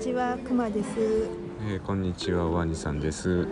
[0.00, 0.88] ちは、くまです。
[1.68, 3.46] えーこんにちはワニさんです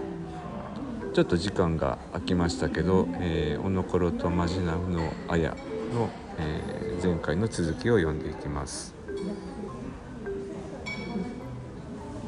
[1.13, 5.55] ちょっと時間が空きましたけど、えー、おのころとまじなうのあや
[5.93, 8.95] の、えー前回の続きを読んでいきます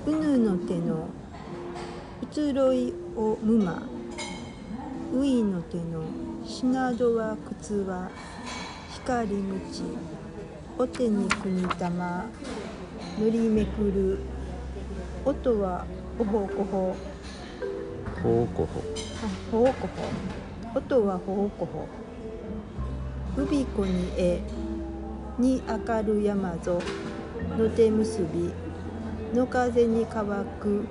[0.07, 1.09] うぬの手の
[2.31, 3.83] 移ろいをむま。
[5.15, 6.05] ういの手の
[6.45, 8.11] 品戸は靴は
[8.93, 9.83] 光むち。
[10.79, 12.27] お手に国玉。
[13.21, 14.19] 塗りめくる。
[15.27, 15.85] 音は
[16.19, 16.97] おほこほ。
[18.23, 18.83] ほうこほ
[19.23, 19.89] あほうこ
[20.73, 20.79] ほ。
[20.79, 21.87] 音はほうこほ。
[23.37, 24.41] うびこにえ。
[25.39, 26.81] に明る山ぞ。
[27.59, 28.51] の手結び。
[29.37, 30.27] の風に乾
[30.59, 30.87] く。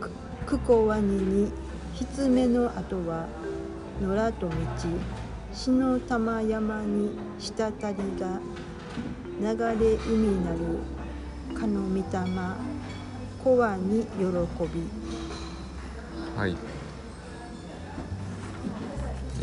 [0.00, 0.10] く
[0.46, 1.52] くこわにに。
[1.92, 3.26] ひつめの跡は。
[4.00, 4.54] 野良と道。
[5.52, 7.74] しの玉山に滴り
[8.18, 8.40] が。
[9.38, 10.97] 流れ海なる。
[11.58, 12.02] かの御霊。
[13.42, 14.28] こわに喜び。
[16.36, 16.56] はい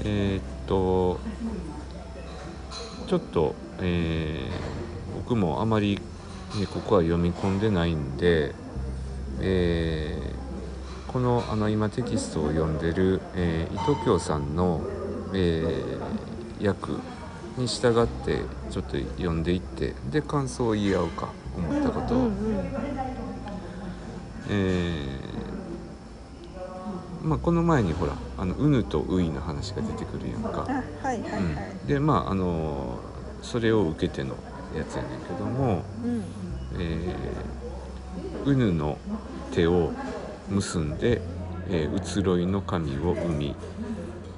[0.04, 1.20] えーっと
[3.08, 4.76] ちょっと、えー
[5.16, 6.00] 僕もあまり、
[6.60, 8.54] ね、ここは読み込んでないんで、
[9.42, 14.82] えーこのあの今テキストを読んでる、えー伊藤京さんの、
[15.34, 16.94] えー訳
[17.58, 22.16] に従ってちょっと読んでいってで感想を言い合うか思ったこと。
[24.48, 31.40] えーまあ、この前にほら「あのうぬとうい」の話が出てくるやんあか、はいはいはい。
[31.82, 33.00] うん、でまああの
[33.42, 34.36] それを受けての
[34.76, 36.24] やつやねんけども、うん。
[36.80, 37.56] えー
[38.44, 39.02] うぬの
[39.50, 39.96] 手を
[40.48, 41.22] 結んで、
[41.66, 43.56] えー移ろいの神を生み、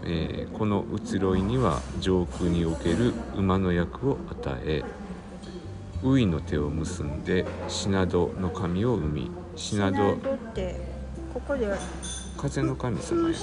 [0.02, 4.86] えーこの移ろいには上空における馬の役を与え
[6.04, 10.80] ういの手を結んで品戸の神を生み品戸戸って
[11.34, 11.78] ここでは
[12.38, 13.36] 風の神様や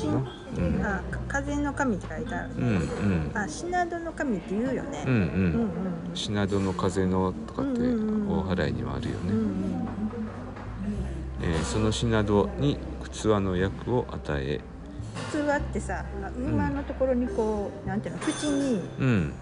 [0.85, 1.03] な。
[1.03, 1.19] うん。
[1.27, 2.55] 風の神って書いてある。
[2.57, 3.31] うんうん。
[3.35, 5.05] あ品戸の神って言うよね。
[5.05, 5.27] うんううんう
[6.11, 6.15] んん。
[6.15, 8.39] 品戸の風のとかってうんうんうん。
[8.39, 9.87] 大払いにはあるようんうんね、
[11.43, 12.79] えーその品戸に
[13.13, 14.61] 器の役を与え
[15.33, 16.05] 器ってさ
[16.37, 19.33] 馬のところにこうなんていうの口にうん。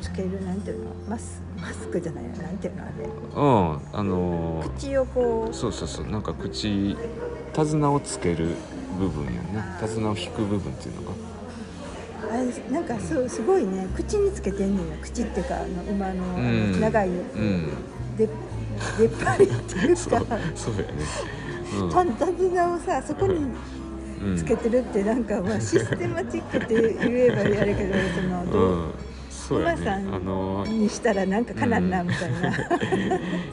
[0.00, 2.30] つけるなんていうのマスマスクじゃないよ。
[2.42, 3.04] なんていうのあれ。
[3.04, 6.96] うんあのー口をこそうそうそうなんか口
[7.52, 8.48] 手綱をつける
[8.98, 9.40] 部分やね
[9.80, 11.14] 手綱を引く部分っていうのがう
[12.32, 12.36] あ
[12.70, 14.92] れなんかそうすごいね口につけてんねんよ。
[15.02, 16.24] 口っていうかあの馬の
[16.80, 17.68] 長いうん。
[18.16, 18.28] で
[18.98, 20.86] 出っ張りっていうそうかそうやね。
[21.80, 21.90] うん。
[21.90, 23.34] た手綱をさそこに
[24.22, 24.36] うん。
[24.36, 28.92] つけてるってなんかまあシステマチックって言えばやるけどそのうん
[29.50, 29.82] そうやね。
[29.82, 32.52] 馬さんあのーにしたらなんかかなんなみたいな、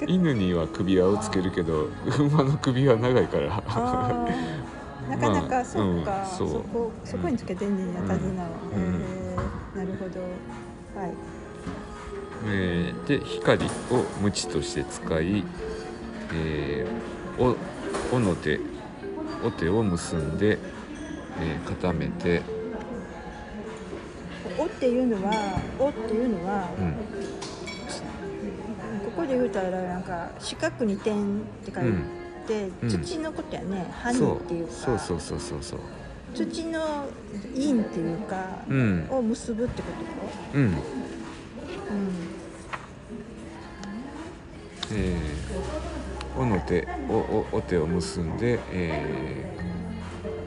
[0.07, 1.87] 犬には首輪をつけるけど
[2.19, 3.63] 馬の首は長いから。
[3.67, 5.09] あー。
[5.09, 6.47] なかな まあかそうか、うんそう。
[6.49, 8.95] そこそこにつけてんねんやうん手綱を、うん。
[8.95, 9.05] へ
[9.75, 10.19] えなるほど。
[11.01, 11.13] はい。
[12.49, 13.69] えーで光を
[14.21, 15.43] 鞭として使い、
[16.35, 17.55] えーお
[18.15, 18.59] おの手
[19.43, 20.57] お手を結んで、
[21.41, 22.41] えー固めて、
[24.57, 25.31] 「お」っていうのは
[25.79, 26.93] 「お」っていうのは、うん。
[29.05, 31.83] ここで言うたらなんか四角に点って書い
[32.47, 32.89] て、うん。
[32.89, 34.73] 土のことやね「はに」そうっていうか。
[34.73, 34.99] そう。
[34.99, 35.79] そうそうそうそう
[36.35, 37.05] 土の
[37.55, 38.35] 印っていうか、
[38.69, 39.07] うん。
[39.09, 39.87] を結ぶってこ
[40.53, 40.59] と？
[40.59, 40.71] うん。
[40.71, 40.77] か、
[44.93, 49.45] えー、おの手おおお手を結んで、え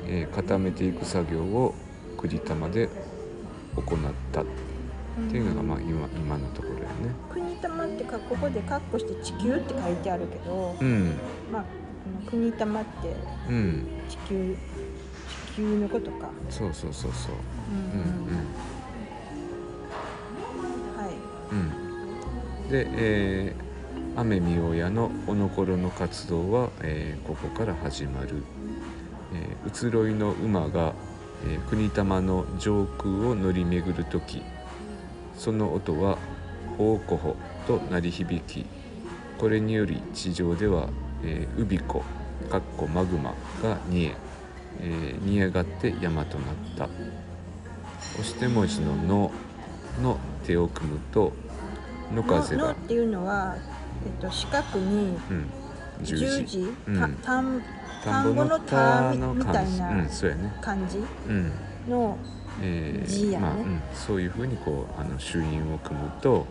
[0.07, 1.75] ーえー固めていく作業を
[2.19, 2.89] 栗玉で
[3.77, 3.99] 行っ
[4.33, 4.45] たっ
[5.31, 7.15] ていうのがまあ今今のところやね。
[7.35, 11.15] うん、国玉ってかここでカッコして地球って書いてあるけど、うん。
[11.53, 11.65] まあ
[12.29, 13.15] 国玉って
[13.49, 13.87] うん。
[14.09, 14.57] 地球
[15.53, 16.31] 地球のことか。
[16.49, 17.35] そうそうそうそう。
[17.71, 18.01] うん。
[18.01, 18.47] うん
[20.97, 21.15] はい。
[21.53, 21.59] うん。
[21.59, 23.71] うんで、えー
[24.17, 28.43] 雨見親のおのころの活動は、えーここから始まる、
[29.33, 30.95] えー移ろいの馬が、
[31.47, 34.43] えー国玉の上空を乗り巡る時
[35.37, 36.19] その音は
[36.77, 38.67] 「ほうこほ」と鳴り響き
[39.39, 40.89] これにより地上では、
[41.23, 42.05] えー、ウビコ
[42.51, 44.15] かっこマグマが煮え
[44.81, 46.89] えー煮上がって山となった。
[48.15, 49.31] 押して文字の「の」
[50.03, 51.33] の手を組むと
[52.15, 53.57] 野風がののっていうのは、
[54.05, 55.51] えっと四角にうん
[56.03, 57.15] 十十字、うん。
[57.23, 57.43] た
[58.05, 60.53] 田んぼの田のみたいなうんそうやね。
[60.61, 61.53] 感じうん。
[61.89, 62.17] の
[62.63, 63.47] え字やね。
[63.47, 66.47] まあうん、そういうふうにこうあの朱印を組むと、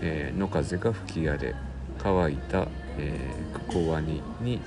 [0.00, 1.54] えー野風が吹き荒れ
[1.98, 2.66] 乾いた
[2.98, 4.60] えー、クコワニに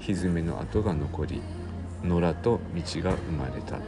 [0.00, 1.42] 蹄の跡が残り
[2.02, 3.82] 野良と道が生まれたと。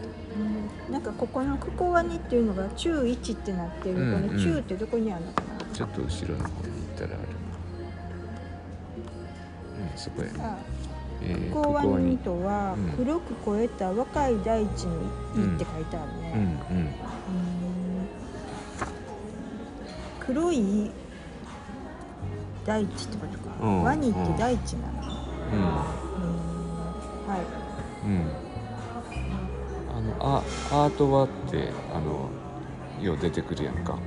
[0.88, 0.92] うん。
[0.92, 4.28] なんかここのクコワニっていうのが中一ってなってる、うんうん。
[4.28, 5.74] この中ってどこにあるのかな。
[5.74, 7.18] ちょっと後ろの方に行ったらあるな。
[9.92, 10.56] うん、そこやね。
[11.22, 12.18] あえー、クコワニに。
[12.18, 16.76] とはうん黒く超えた若い大地に「い」って書いてあるうんね、うん。
[16.76, 16.92] うん。
[20.20, 20.90] 黒い
[22.64, 24.92] 大地ってことか、うんワニって大地なの、
[25.52, 25.66] うん、うん。
[27.28, 27.40] はい。
[28.04, 28.30] うん。
[29.88, 30.42] あのあ
[30.84, 32.28] アートワってあの
[33.00, 33.98] よう出てくるやんか。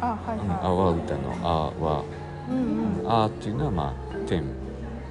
[0.00, 2.04] あはいあのは阿波歌のあは。
[2.48, 2.58] いうん
[3.00, 3.10] うん。
[3.10, 3.92] あーっていうのはまあ
[4.26, 4.42] 天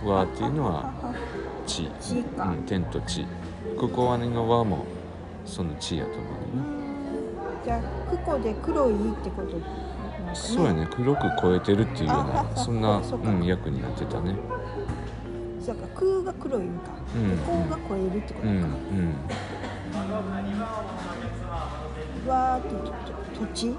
[0.09, 1.13] わーっていうのはは
[1.65, 1.89] 地
[2.37, 3.25] うん、天と地。
[3.79, 4.85] ここはねの和も
[5.45, 6.23] その地やと思う
[6.53, 6.61] うね。
[6.61, 9.57] んじゃあクコで黒いってこと
[10.35, 10.87] そうやね。
[10.91, 14.35] 黒く超えてるっていうようあなそんなそうん、役になってたね。
[15.59, 17.37] そうか空が黒いんか、うん。
[17.37, 18.57] でこうが超えるってことか、うんう
[22.27, 22.29] ん。
[22.29, 22.69] わーって
[23.39, 23.75] と土地？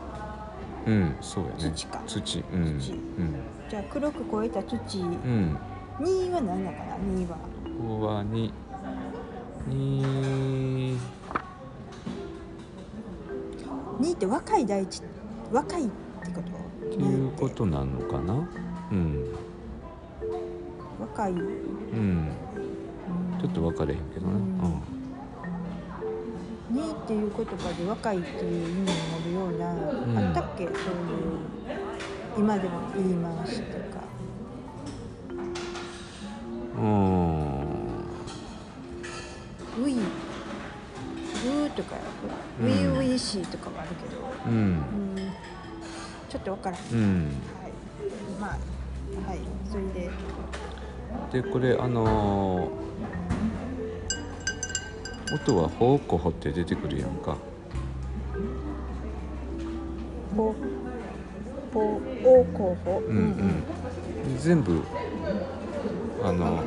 [0.86, 1.72] うんそうやね。
[1.74, 2.02] 土か。
[2.06, 2.78] 土うん。
[2.80, 3.34] 土うん。
[3.68, 4.98] じゃあ黒く超えた土地。
[5.00, 5.56] うん
[6.00, 7.36] 2は何だかな？2は。
[7.36, 8.52] ここはに
[9.66, 10.96] に
[14.00, 15.02] 2って若い大地
[15.52, 16.86] 若いってこと？
[16.86, 18.48] っていうことなのかな？
[18.92, 19.34] うん。
[21.00, 22.28] 若い、うん、うん。
[23.40, 24.40] ちょっと分かれへんけどなうん。
[26.72, 28.92] 2っていう言葉で若いっていう意味にな
[29.24, 30.18] るような、ん。
[30.28, 30.66] あったっけ？
[30.66, 30.76] そういう
[32.38, 33.95] 今でも言い回しとか
[36.78, 36.82] うん。
[39.78, 41.96] ウィウーとか
[42.60, 44.52] ウィウィシーとかはあるけど、うん。
[44.52, 45.16] うん、
[46.28, 46.92] ちょっとわからん、はい。
[46.92, 47.30] うん
[48.40, 48.50] まあ
[49.30, 49.38] はい。
[49.70, 50.10] それで。
[51.42, 52.86] でこれあのー
[55.34, 57.36] 音は「ほうこほ」って出てくるやんか。
[60.36, 60.54] ポ
[61.72, 61.80] ポ
[62.24, 63.64] オコホうんうん。
[64.38, 64.82] 全部
[66.26, 66.58] あの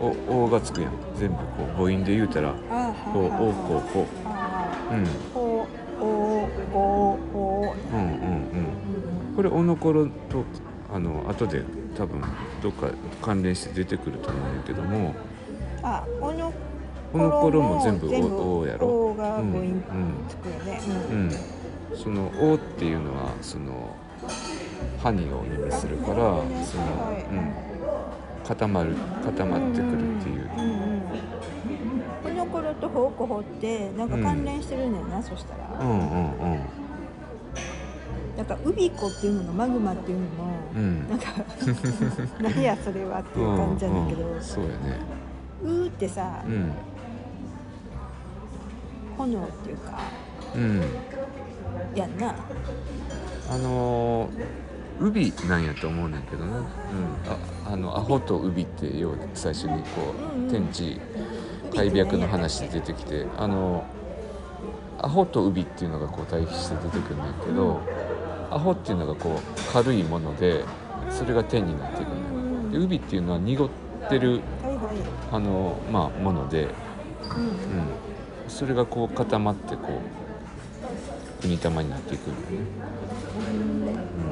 [0.00, 0.92] お「お」がつくやん。
[1.14, 1.42] 全部こ
[1.72, 3.80] う母音で言うたらあ「ほうおうこう。
[3.92, 5.06] ほあ」うん。
[5.32, 5.68] ほ
[6.00, 9.36] おおおうんうんうん。
[9.36, 10.44] これ「おのころ」と
[10.92, 11.62] あの後で
[11.96, 12.20] 多分
[12.60, 12.88] どっか
[13.20, 15.14] 関連して出てくると思うんやけども。
[15.84, 16.52] あおの
[17.14, 18.86] おのころも全部おおやろ？
[18.88, 19.82] おが母音うん。
[20.28, 20.80] つくよね。
[21.08, 21.26] ううん。
[21.28, 21.30] ん、
[21.94, 23.94] その「お」っていうのはその
[25.02, 27.24] 「ハニー」を意味するからその、はい。
[27.34, 28.94] うん、固まる
[29.24, 31.02] 固まってくるっていう、うんうん。
[32.22, 36.00] この頃とほうこほってなんか関連してるねんな、そしたら、うん、うんう
[36.56, 36.60] ん。
[38.36, 41.08] なんかウビコっていうのがマグマっていうのも、うん。
[41.08, 41.26] なんか
[42.40, 44.74] 何やそれはっていう感じなんだけど、うんうん、そうやね。
[45.62, 46.72] うーってさ、うん。
[49.18, 49.98] 炎っていうか
[50.54, 50.82] うん。
[51.94, 52.34] やんな。
[53.50, 54.61] あのー
[55.02, 56.64] 海なんやと思うねんけどな、うん、
[57.66, 60.14] ああのアホと海ってよう最初にこ
[60.48, 61.00] う天地
[61.74, 63.84] 開闢の話で出てきてあの
[64.98, 67.80] アホと海っていうのがこう対比して出てくるんだけど、
[68.50, 70.64] アホっていうのがこう軽いもので
[71.10, 73.68] それが天になっていくんだよで海っていうのは濁っ
[74.08, 74.40] てる
[75.32, 76.68] あの、まあ、もので、
[77.34, 77.46] うん。
[77.46, 77.56] うん、
[78.48, 80.00] それがこう固まってこ
[81.38, 83.81] う国玉になっていくんだよね。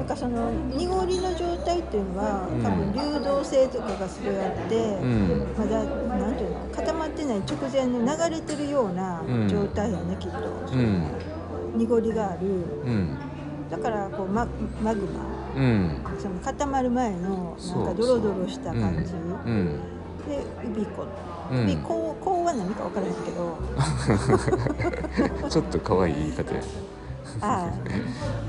[0.01, 2.63] なんかその濁りの状態っていうのはうん。
[2.63, 5.53] 多分流動性とかがすごいあって、うん。
[5.55, 9.47] まだなんていうの固まってない直前の流れてるようなうん。
[9.47, 10.37] 状態やね、きっと、
[10.73, 11.05] うん。
[11.77, 12.47] 濁りがある。
[12.47, 13.15] うん。
[13.69, 14.47] だからこうマ
[14.81, 15.23] マグマ。
[15.55, 16.03] うん。
[16.19, 19.13] その固まる前のなんかドロドロした感じ。
[19.13, 19.17] う
[19.53, 19.79] ん。
[20.27, 21.05] でウビコ。
[21.51, 21.63] うん。
[21.63, 23.59] ウビココは何か分からへんけど。
[25.47, 26.61] ちょっと可愛い言い方や
[27.41, 27.71] あ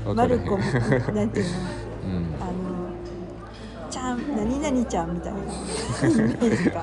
[0.07, 0.13] あ。
[0.13, 0.63] マルコム
[1.13, 1.59] なんていうの？
[2.05, 2.35] うん。
[2.41, 2.51] あの
[3.89, 5.39] ちゃん何々ちゃんみたいな。
[5.39, 6.79] イメージか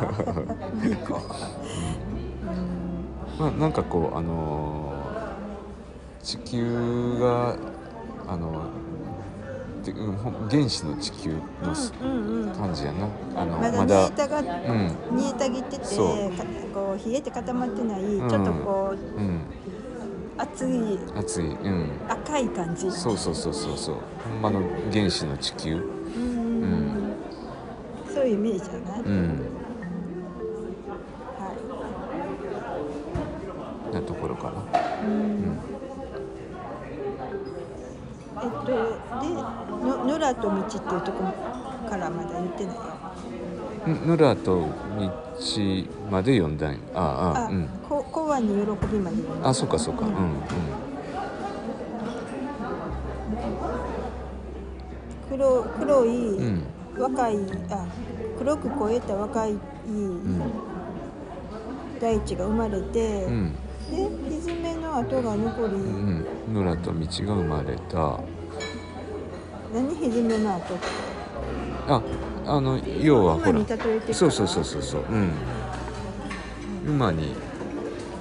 [0.85, 1.21] ウビコうん。
[3.39, 5.01] まあなんかこうあのー
[6.23, 7.57] 地球が
[8.29, 8.65] あの
[9.83, 10.17] でうん
[10.51, 12.51] 原始の地球のすうんうん。
[12.51, 13.09] 感じやな。
[13.35, 14.47] あのまだ煮えたがうん。
[15.17, 15.87] 煮えたぎってて
[16.75, 18.29] こう冷えて固まってない、ん。
[18.29, 19.41] ちょっとこううん
[20.41, 20.99] 熱い。
[21.15, 21.45] 熱い。
[21.45, 21.91] うん。
[22.09, 22.91] 赤い感じ。
[22.91, 23.97] そうそうそうそうそう。
[24.25, 25.77] ほんまの原始の地球。
[25.77, 25.83] うん。
[25.83, 26.63] うん。
[26.63, 27.01] うん
[28.13, 28.97] そういうイメージじゃな。
[28.97, 29.39] い、うん。
[31.39, 31.55] は
[33.93, 34.63] なところかな。
[34.81, 35.59] い、うん。
[38.43, 39.29] えっとで
[39.85, 41.25] の野良と道っていうとこ
[41.89, 42.77] からまだ言ってない？
[43.87, 44.67] よん野良と道
[46.11, 46.79] まで読んだんや。
[46.95, 47.69] あああ、うん。
[47.89, 48.55] こコアに喜
[48.87, 50.07] びまであそうかそうか。
[50.07, 50.17] うんうん。
[55.31, 56.63] 黒黒い、うん。
[56.99, 57.39] 若い
[57.71, 57.87] あ
[58.39, 60.43] 黒く超えた若いうん。
[62.01, 63.55] 大地が生まれて、うん。
[63.91, 66.27] でひずめの跡が残り、うん。
[66.53, 68.21] 野良と道が生まれた。
[69.73, 70.85] 何ひずめの跡って？
[71.89, 72.03] あ
[72.47, 73.61] あの要はほら。
[74.13, 75.05] そうそうそうそうそう。
[75.11, 75.33] うん。
[76.87, 77.35] 馬に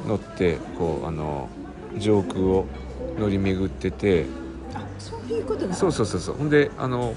[0.08, 1.50] 乗ってこうあの
[1.98, 2.66] 上空を
[3.18, 4.26] 乗り巡ってて。
[4.74, 5.74] あそういうことなの？
[5.74, 6.36] そうそうそうそう。
[6.36, 7.14] ほんであの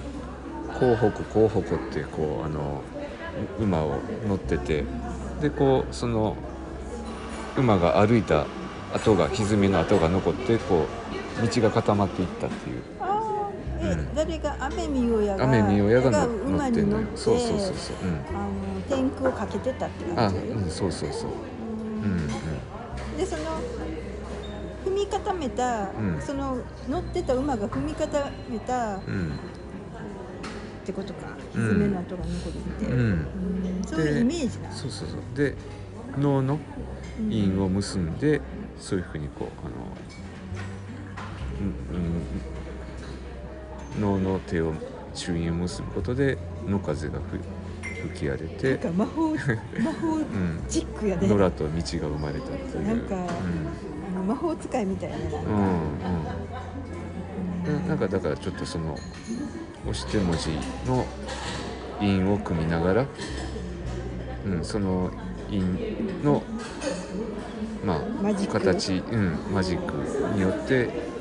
[0.78, 2.82] 広北広北ってこうあの
[3.58, 4.84] う馬を乗ってて。
[5.40, 6.36] でこうその
[7.56, 8.46] 馬が歩いた
[8.94, 10.86] 跡が歪みの跡が残ってこ
[11.42, 12.82] う道が固まっていったっていう
[13.82, 14.14] あーえ、うん。
[14.14, 17.96] 誰が雨見親が雨見親がが乗馬に乗ってそうそうそうそう。
[18.06, 18.24] うん。
[18.36, 21.30] あの天空をかけてたってあ感じ、うんそうそうそう。
[21.30, 22.12] うん。
[22.12, 22.28] うん
[23.18, 23.42] でその
[24.84, 26.20] 踏み固めた、うん。
[26.20, 26.58] その
[26.88, 29.32] 乗ってた馬が踏み固めたっうん。
[30.84, 31.36] てことか。
[31.54, 31.68] うん。
[31.78, 33.00] 蹄の跡が残るって、うん。
[33.00, 33.04] う
[33.80, 33.84] ん。
[33.86, 35.36] そういうイメージなそうそうそう。
[35.36, 35.54] で
[36.18, 36.58] 能の
[37.20, 37.30] うん。
[37.32, 38.40] 印を結んで
[38.80, 39.70] そういうふうにこうあの、
[41.60, 42.21] うんうん、
[44.00, 44.74] 能の手を
[45.14, 47.42] 朱印を結ぶことで野風が吹
[48.08, 52.86] 吹き荒れなんて、か魔法魔法うん、チックやね、野良と道が生まれたっていう。
[52.86, 55.48] なんかあの魔法使いみたいななんか、うんう
[57.70, 57.74] ん。
[57.74, 58.96] うん、なんかだからちょっとその
[59.88, 60.50] 押して文字
[60.88, 61.06] の
[62.00, 63.06] 印を組みながら、
[64.46, 65.10] うん、その
[65.48, 65.62] 印
[66.24, 66.42] の
[67.84, 71.11] まあ形、うん、マジックによって、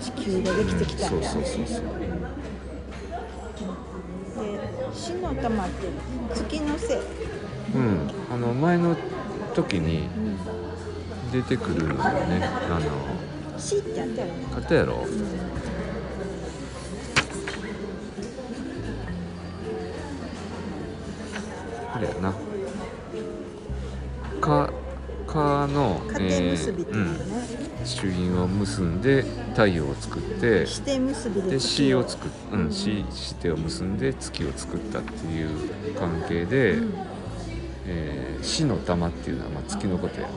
[0.00, 1.84] 地球ができてきたんだ、うんそうそうそうそう。
[4.38, 4.58] で
[4.92, 5.88] 死の玉って
[6.34, 6.98] 月のせい、
[7.74, 8.96] うん、あの前の
[9.54, 12.40] 時にうん、出てくるのよね。
[12.44, 12.80] あ
[13.58, 14.46] 死ってあったよね。
[14.50, 15.06] のあったやろ。
[21.94, 22.32] あれやな。
[24.40, 24.70] か
[25.26, 27.20] かの家庭結びっていうのね、
[27.60, 32.66] うん朱印を結んで太陽を作ってして結びで詩を作っ、ううん。
[32.66, 36.94] を結んで月を作ったっていう関係で、うん。
[37.86, 40.34] えー死の玉っていうのはまあ月のことやね。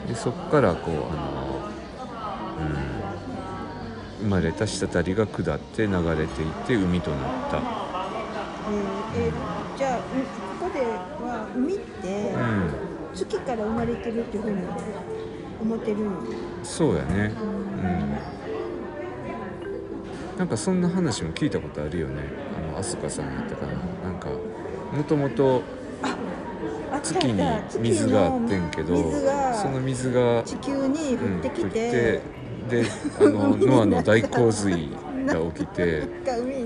[0.00, 0.06] うん。
[0.08, 1.70] でそっからこうあの、
[4.20, 7.16] うん、生まれた滴りが下って流れていって海とな
[7.48, 9.32] った、えーえー
[9.76, 10.02] じゃあう
[10.58, 12.74] ここでは海ってうん、
[13.14, 14.62] 月から生まれてるっていうふうに
[15.62, 15.96] 思ってる
[16.62, 17.32] そうやね。
[17.36, 17.40] う
[20.36, 20.38] ん。
[20.38, 22.22] なんかそんな話も聞いたことあるよね。
[22.56, 23.72] あの飛鳥さんやったかな
[24.10, 24.28] なんか
[24.92, 25.62] もともと
[27.02, 27.34] 月に
[27.80, 28.96] 水があってんけど
[29.54, 32.20] その水が地球に降ってきうんで
[33.18, 34.88] あの ノアの大洪水
[35.26, 36.56] が起きて海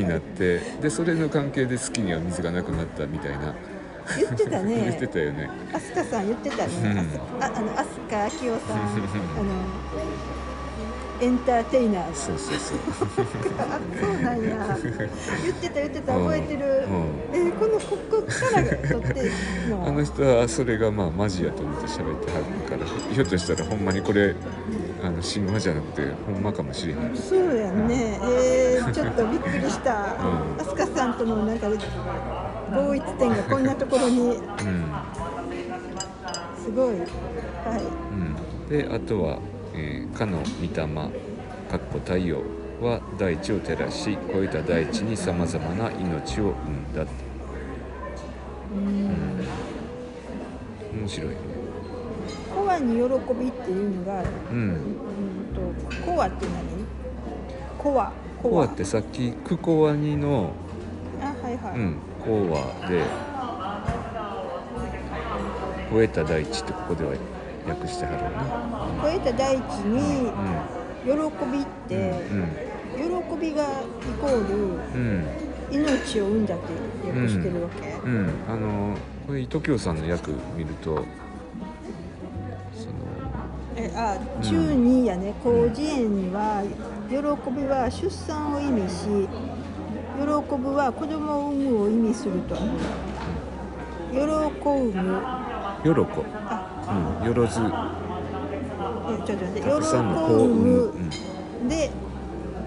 [0.00, 3.54] になってでそれの関係で月には水がなくなったみたいな
[4.16, 4.74] 言ってたね。
[4.84, 5.50] 言ってたよね。
[5.72, 6.98] 飛鳥さん言ってたね、うん。
[6.98, 8.78] あすああの飛鳥明夫さん。
[8.78, 9.52] あの
[11.20, 12.14] エンターテイナー。
[12.14, 12.78] そうそうそう。
[13.58, 14.76] あそうなんや。
[15.44, 16.14] 言ってた言ってた。
[16.14, 16.94] 覚えてる、うん。
[16.94, 19.22] うんえーこのここから撮って
[19.68, 19.86] んの？
[19.86, 24.34] あの人はそれがまあマジやと思って喋ってはるからひょっとしたらほんまにこれ
[25.00, 27.16] あの神話じゃなくてほんまかもしれへん。
[27.16, 28.18] そうやんね。
[28.22, 30.64] えー、ちょっとびっくりした、うん。
[30.64, 31.68] 飛鳥さんとのなんか
[32.72, 34.20] 合一点がこんなところに。
[34.20, 34.38] うん。
[36.62, 36.88] すごい。
[36.88, 37.82] はい。
[38.12, 39.38] うん、であとは、
[39.74, 40.72] えーかの御霊
[41.70, 42.42] かっこ太陽
[42.80, 47.12] は大地を照らし超えた大地にさまざまな命を生んだって、
[48.74, 49.46] うん、
[51.00, 51.36] 面白いね。
[52.54, 53.02] コアに喜
[53.34, 54.58] びっていうのがうん。
[54.58, 54.76] うん
[55.54, 55.60] と
[56.04, 56.52] コアって何？
[57.78, 58.12] コア。
[58.42, 60.52] コアってさっきクコワニの
[61.20, 63.04] あはいはい、うんコアで
[65.90, 67.10] 超えた大地ってここでは
[67.66, 68.38] 訳してはるよな。
[69.02, 70.32] 超えた大地にう
[71.04, 71.10] 喜
[71.50, 72.14] びって、
[72.96, 73.02] 喜
[73.40, 73.66] びがイ
[74.20, 75.26] コールうん
[75.72, 76.64] 命を生んだって
[77.08, 80.96] 訳してるわけ、うん、うん、あのこれ伊藤京さんの訳見ると
[82.74, 82.94] その
[83.76, 85.32] えあ中二やね。
[85.42, 86.62] 広辞苑には
[87.08, 87.16] 喜
[87.50, 89.28] びは出産を意味し
[90.22, 92.54] 喜ぶは子供を産むを意味すると
[94.12, 94.26] 喜ぶ
[95.84, 97.20] よろこ、あ。
[97.20, 97.62] うん、よろず、え
[99.26, 100.98] ちょっと待ってたくさんの子を喜産む、ぶ。
[101.62, 101.90] うんで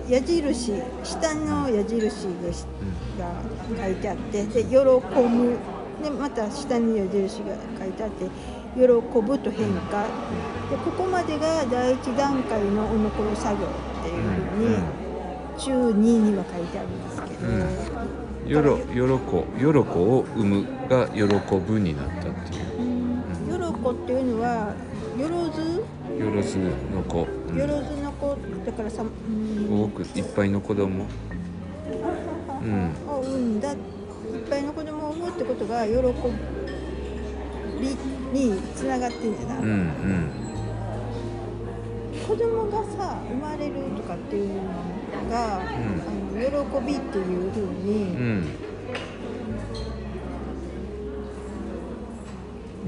[0.08, 0.72] 矢印
[1.04, 2.66] 下の矢印がし
[3.18, 3.32] が
[3.84, 5.58] 書いてあってで喜ぶ。
[6.04, 8.26] でまた下に矢印が書いてあって
[8.76, 10.04] 喜ぶと変化。
[10.70, 14.24] でここまでが第一段階のおのころ作業っていう
[14.58, 15.06] ふうに
[15.58, 18.52] 中2には書いてあるんですうん。
[18.52, 22.62] よろよろこよろこを産むが喜ぶになったってい
[23.48, 23.52] う。
[23.52, 24.74] よろこっていうのは
[25.20, 25.84] よろず？
[26.20, 27.58] よろずの子、うん。
[27.58, 31.08] よろずの子だからさ、うん、多くいっぱいの子供。
[32.64, 32.92] うん。
[33.08, 33.72] を産んだ。
[33.72, 33.78] いっ
[34.50, 36.00] ぱいの子供を産むってことが喜び
[38.40, 40.30] につながってんじゃな、うんうん。
[42.28, 44.62] 子供がさ生まれるとかっていうの
[45.30, 45.70] が、あの
[46.36, 46.42] 喜
[46.86, 48.44] びっていうふううにん。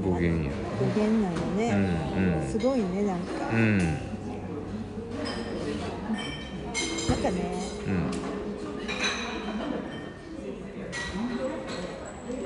[0.04, 0.50] 語源や。
[0.78, 2.48] 語源なのうね、んうん。
[2.48, 3.84] すごいねなんか、うんな
[7.16, 7.40] んかね
[7.86, 8.28] うん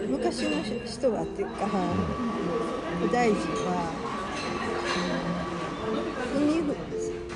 [0.08, 0.50] 昔の
[0.84, 1.68] 人はっていうか
[3.00, 3.92] 古代人は
[6.32, 6.42] うん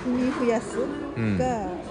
[0.07, 0.79] 産み増やす
[1.17, 1.39] うん。
[1.39, 1.86] が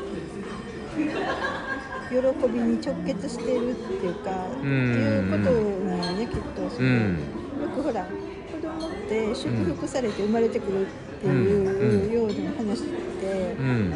[0.95, 5.51] 喜びに直結してるっていうか、っていうこと
[5.85, 6.69] なのねきっと。
[6.69, 6.91] その、う。
[6.91, 7.17] ん
[7.61, 10.89] よくほら子供って祝福されて生まれてくるっ
[11.21, 13.89] ていうような話って、うん。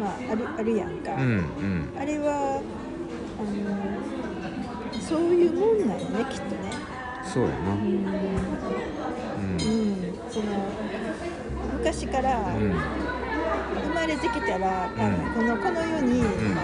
[0.00, 1.14] まああるあるやんか。
[1.14, 1.20] うん。
[1.20, 1.92] うん。
[1.98, 2.62] あれは
[3.38, 6.72] あのそういうもんなのねきっとね。
[7.22, 7.72] そうやな。
[7.72, 8.50] うん、うん。
[9.40, 10.44] うん、その
[11.78, 12.74] 昔からうん。
[13.82, 16.56] 生まれてきたら、あうんこのこの世にうん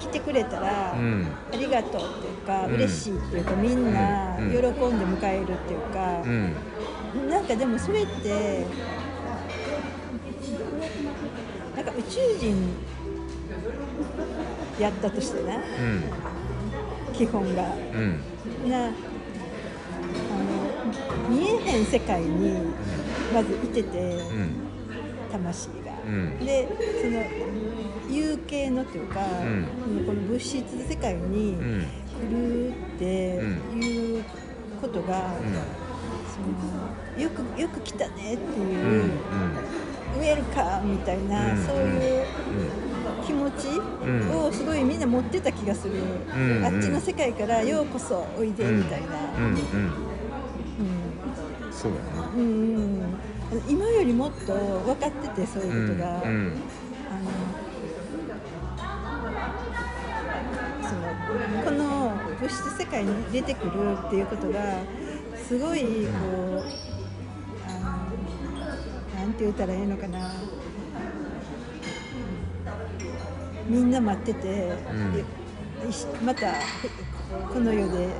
[0.00, 1.26] 来てくれたら、うん。
[1.52, 2.74] ありがとうっていうか、うん。
[2.74, 4.50] 嬉しいっていうかみんなうん。
[4.50, 4.60] 喜ん
[4.98, 7.30] で迎えるっていうかう、ん。
[7.30, 8.64] なんかでもそれって
[11.76, 12.56] なんか宇宙人
[14.80, 15.62] やったとしてなうん。
[17.14, 17.62] 基本が。
[17.94, 18.70] うん。
[18.70, 18.90] な
[21.28, 22.58] 見えへん世界に
[23.32, 24.50] まずいてて、うん。
[25.32, 25.74] 魂が。
[26.06, 26.44] うん。
[26.44, 26.68] で
[27.02, 27.22] その
[28.10, 30.04] 有形のっていうか、うん。
[30.06, 34.24] この物質世界にうん来るっていう
[34.80, 35.32] ことが、
[36.32, 36.40] そ
[37.18, 38.70] のよくよく来たねってうん。
[38.70, 39.04] いう、
[40.16, 41.64] ウェルカムみたいな、うん。
[41.64, 42.24] そういう
[43.26, 44.30] 気持ちん。
[44.36, 46.64] をすごいみんな持ってた気がする、ん。
[46.64, 49.08] あっちの世界からようこそおいでみたいな。
[51.84, 52.40] うんうんうんそうだなうん。
[52.40, 53.18] うん
[53.68, 56.52] 今よりもっと分かっててそういうことが、うん
[57.10, 57.30] あの
[60.82, 64.60] そのこの物質世界に出てくるっていうことが
[65.36, 66.64] すごいこう
[67.68, 67.72] あ
[69.16, 70.32] のなんて言ったらいいのかな。
[73.66, 76.26] みんな待ってて、うん。
[76.26, 76.52] また
[77.52, 78.12] この世でうん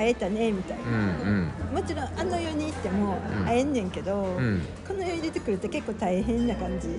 [0.00, 0.84] 会えたねみたいな。
[0.84, 3.44] うんもちろんあの世に行ってもうん。
[3.44, 4.62] 会えんねんけど、うん。
[4.88, 6.88] この世に出てくると結構大変な感じ。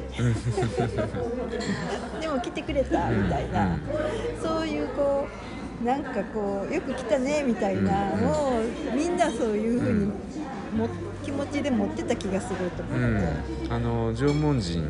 [2.22, 3.78] でも来てくれたみたいな、
[4.42, 5.28] そういうこ
[5.82, 8.62] うなんかこうよく来たねみたいなのを
[8.96, 10.14] みんなそういうふうにも
[11.24, 13.18] 気持ちで持ってた気がすると思うん。
[13.18, 13.28] って、
[13.70, 14.84] あの縄文人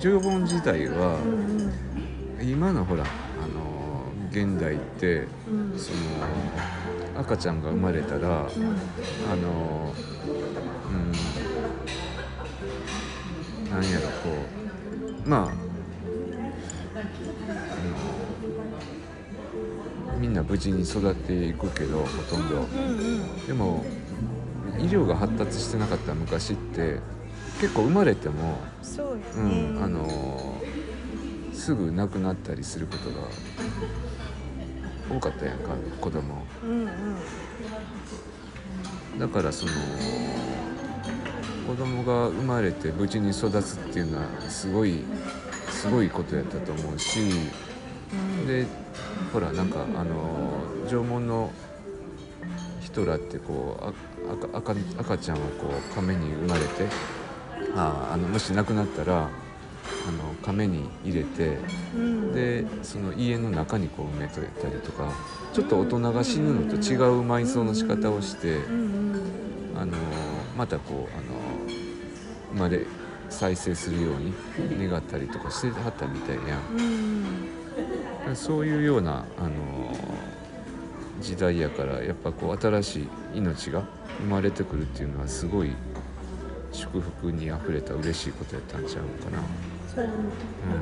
[0.00, 1.70] 縄文時代はうん
[2.40, 2.48] うん。
[2.48, 3.06] 今のほらあ
[3.46, 5.78] の現代ってうん。
[5.78, 5.98] その
[7.18, 8.28] 赤ちゃんが生まれたらうん。
[8.28, 8.30] あ
[9.36, 9.92] の
[10.88, 11.12] うん。
[13.70, 14.12] なんやろこ
[15.26, 15.50] うまああの
[20.18, 22.56] みんな無事に育っていくけどほとんど。
[22.56, 22.64] うんう
[23.42, 23.46] ん。
[23.46, 23.84] でも
[24.78, 27.00] 医療が発達してなかった昔って
[27.60, 30.54] 結構生まれても、そうようね、ん、あの
[31.52, 33.26] すぐ亡くなったりすることが
[35.10, 36.88] 多かったやんか子供うんうん
[39.18, 39.72] だからその
[41.66, 45.02] 子供が生まれて無事に育つっていうのはすごい
[45.70, 47.18] すごいことやったと思うし
[48.46, 48.66] で
[49.32, 51.50] ほらなんかあの縄文の
[52.80, 53.92] 人らってこ
[54.24, 56.86] う赤赤ちゃんはこう亀に生まれて
[57.74, 59.28] ああのもし亡くなったら
[60.06, 61.58] あの亀に入れて
[61.94, 62.32] うん。
[62.32, 65.12] でその家の中にこう埋めといたりとか
[65.52, 68.58] ちょっと大人が死ぬのと違う埋葬の仕方をして
[69.76, 69.92] あの
[70.56, 71.68] またこうあの
[72.52, 72.80] 生まれ
[73.28, 78.36] 再生するように願ったりとかしてはったみたいやうんん。
[78.36, 79.50] そういうようなあの
[81.20, 83.82] 時代やからやっぱこう新しい命が
[84.20, 85.72] 生まれてくるっていうのはすごい
[86.72, 89.42] 祝福にあふれた嬉しいことやったんちゃうかな
[89.94, 90.10] そういう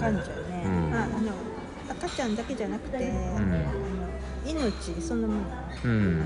[0.01, 0.91] 感じやね、うん。
[0.91, 1.33] まあ、あの
[1.89, 3.57] 赤ちゃんだけじゃなくて、あの
[4.45, 5.41] 命そのもの。
[5.85, 6.25] うん。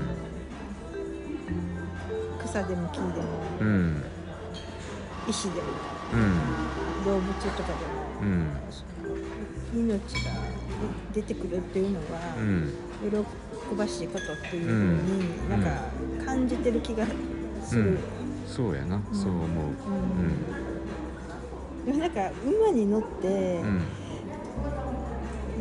[2.43, 3.07] 草でも木でも
[3.61, 4.03] うん。
[5.29, 5.67] 石でも
[6.13, 7.05] うん。
[7.05, 8.47] 動物とかでもうん。
[9.73, 10.31] 命が
[11.13, 12.73] 出てくるっていうのは、うん。
[13.09, 15.49] 喜ばしいことっていうふうに、うん。
[15.49, 15.69] なんか
[16.25, 17.05] 感じてる気が
[17.63, 17.99] する、
[18.47, 19.47] そうやな、そう思う
[21.85, 23.81] でもなんか馬に乗って、うん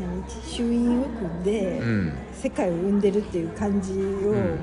[0.00, 4.56] 何衆院を組んで、うんうん世界を生んでるっていう感じをうんうん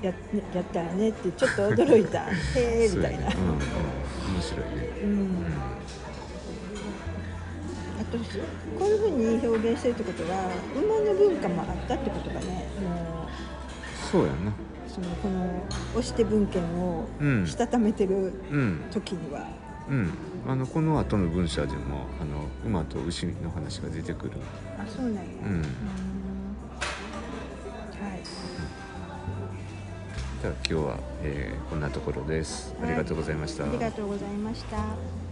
[0.00, 0.10] や,、
[0.54, 2.24] やったらねってちょっと驚いた。
[2.24, 3.36] へえみたいな、ね。
[3.36, 4.88] うんうん、面白いね。
[5.02, 5.28] うん。
[8.00, 8.18] あと
[8.78, 12.46] こういうふうに表現してるってことは馬の文化もあったってことがね。
[12.80, 13.28] も
[14.10, 14.52] そうやなう
[14.88, 17.46] そのこの押して文献をうん。
[17.46, 18.80] したためてるうん。
[18.90, 19.63] 時には、うん
[20.46, 24.32] あのこの後の文章でもあの馬と牛の話が出てくる。
[24.78, 25.60] あそうなんや、うん。
[25.60, 25.64] は
[28.14, 28.22] い。
[30.40, 32.74] じゃあ今日は、えーこんなところです。
[32.82, 35.23] ありがとうございました、ありがとうございました。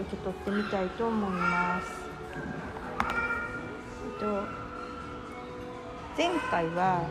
[0.00, 1.88] 受け取ってみたいと思います。
[4.04, 4.42] えっと
[6.16, 7.02] 前回は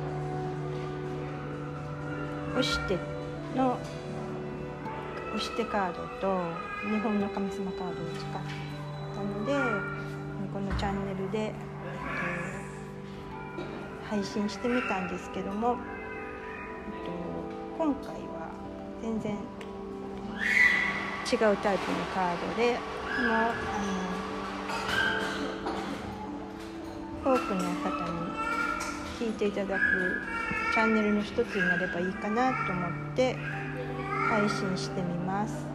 [2.51, 2.97] 押して
[3.55, 3.77] の
[5.35, 6.41] 押してカードと
[6.89, 8.31] 日本の神様カードを使っ
[9.15, 9.53] たので
[10.53, 11.59] このチャンネルで、えっと
[14.09, 15.77] 配信してみたんですけども、
[16.87, 18.49] えっと、今回は
[19.01, 19.37] 全然
[21.31, 23.53] 違うタイプのカードでもうあ
[27.23, 28.19] の多くの方に
[29.19, 30.21] 聞いていただく
[30.73, 33.35] チャンネルの一つになればいいかなと思って
[34.27, 35.67] 配信してみます。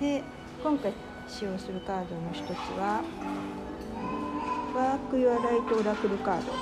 [0.00, 0.22] で
[0.62, 0.92] 今回
[1.26, 3.02] 使用するカードの一つは
[4.76, 6.52] ワーク・ユア・ライト・オラクルカード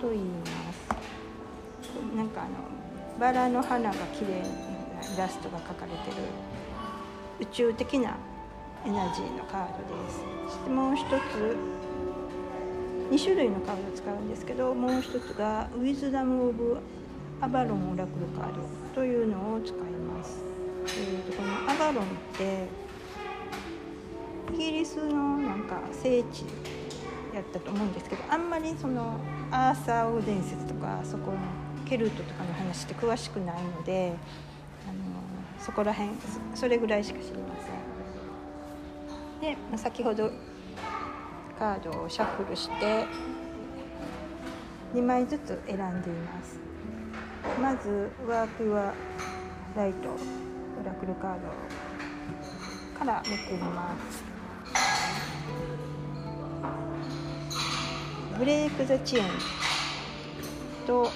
[0.00, 2.50] と言いますなんかあの
[3.20, 4.71] バラの花が綺麗
[5.02, 6.26] イラストが描かれてる
[7.40, 8.16] 宇宙的な
[8.84, 10.20] エナジーのカードです。
[10.46, 11.56] そしてもう一つ
[13.10, 16.78] 2種類のカードを使うんですけどもう一つがウィズダム・オブ・
[17.40, 18.62] アバロン・オラクルカード
[18.94, 20.42] というのを使います、
[20.86, 22.66] えーとこのアバロンって
[24.54, 26.44] イギリスのなんか聖地
[27.34, 29.18] やったと思うんですけどあんまりその
[29.50, 31.38] アーサー王伝説とかそこの
[31.86, 34.14] ケルトとかの話って詳しくないので
[35.64, 36.10] そこら辺
[36.54, 37.54] そそれぐらいしか知りま
[39.40, 39.54] せん。
[39.54, 40.30] で先ほど
[41.58, 43.06] カードをシャッフルして
[44.94, 46.58] 2枚ずつ選んでいます。
[47.60, 48.92] まずワーク・ユア・
[49.76, 50.16] ライトオ
[50.84, 54.24] ラクルカードからめくります。
[58.38, 59.26] ブレイク・ザ・チェーン
[60.86, 61.10] と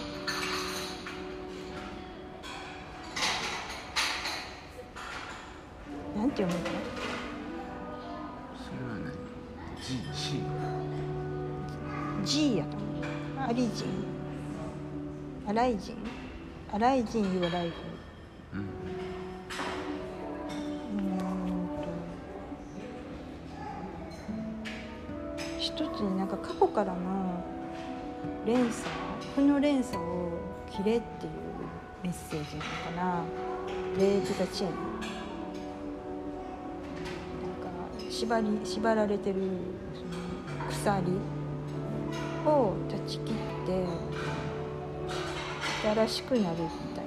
[6.27, 6.35] なん。
[6.35, 6.59] て読むの
[8.59, 9.12] それは何
[9.83, 10.43] G C
[12.25, 12.65] G や
[13.49, 13.87] アリジン
[15.49, 15.97] アライジン
[16.73, 17.75] アライジン・ユア・ライフ
[18.55, 18.61] うん。
[18.61, 18.62] う
[21.03, 21.05] ん。
[21.81, 21.89] と
[25.59, 26.29] 一つになん。
[26.29, 27.45] か過去からの
[28.45, 28.89] 連鎖
[29.35, 30.31] 負の連鎖を
[30.71, 31.33] 切れっていう
[32.03, 33.25] メッセージなのかな
[33.99, 34.75] レイク・ザ・チェーン
[38.19, 39.37] 縛り縛られてる
[40.71, 41.03] 鎖
[42.47, 43.35] を断ち切っ
[43.67, 43.85] て
[45.83, 47.05] 新しくなるみたい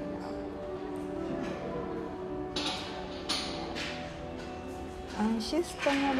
[5.17, 5.23] な。
[5.23, 6.19] アンシストナル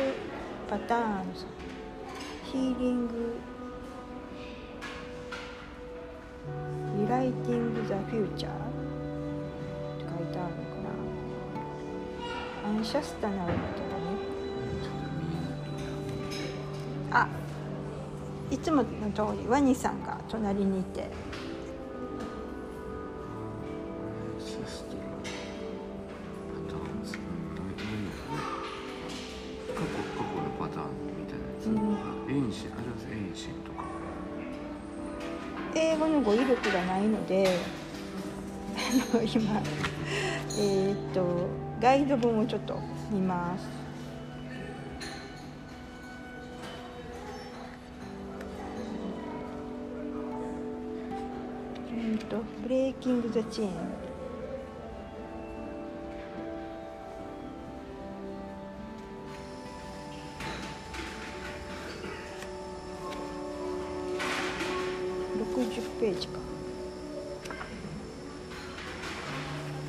[0.68, 1.46] パターンズ
[2.52, 3.36] ヒーリング
[6.98, 10.82] リライティング・ザ・フューチャーって書いてあるのか
[12.64, 12.70] な。
[12.70, 13.89] アンシャスタナルってね
[17.12, 17.28] あ
[18.52, 21.10] いつもの通りワニさんが隣にいて。
[35.76, 37.58] 英語の語彙力がないので
[39.34, 39.62] 今
[40.58, 41.48] えーっと
[41.80, 42.78] ガイド本をちょっと
[43.12, 43.79] 見ます
[52.62, 53.72] ブレイキング・ザ・チェーン」
[65.40, 66.40] 60ページか。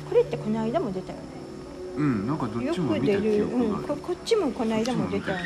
[0.09, 1.23] これってこの間も出たよね。
[1.97, 5.43] うんなんかどっよちも見た記る、憶がうん、ここっちもこの間も出たよね、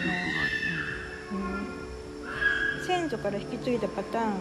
[2.80, 4.34] うん、先祖から引き継いだパターン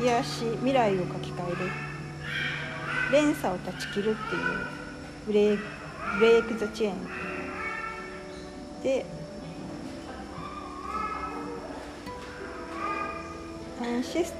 [0.00, 1.56] 癒し未来を書き換える。
[3.12, 4.42] 連鎖を断ち切るっていう
[5.26, 5.58] ブレイ
[6.18, 6.96] ブレイク・ザ・チェーン。
[8.82, 9.06] で
[13.80, 14.34] アンシス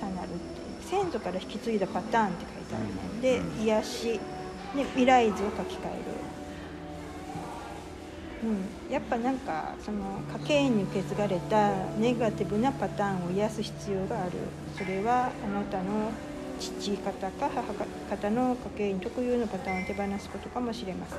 [0.00, 3.62] タナルっていう先祖から引き継いだパターンって書いてあるねでうん。
[3.62, 4.20] 癒し
[4.76, 5.98] で未来図を書き換え
[8.42, 14.30] る、うん、やっぱなんかその家系に受け継がれたネガティブなパターンを癒す必要がある。
[14.76, 16.10] それはあなたの
[16.58, 17.62] 父方か母
[18.10, 21.18] 方の家系に特有のパターンを手放すことかもしれません。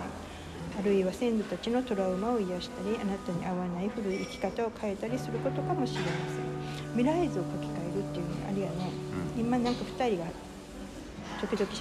[0.79, 6.45] あるいは先祖たちのトラウマを癒したりあなたに合わない古い生き方を変えたりすることかもしれません。
[6.97, 8.91] 未来図を書き換えるっていうのあれやね。
[9.37, 9.41] うん。
[9.41, 10.25] 今なんか2人が
[11.39, 11.71] 時々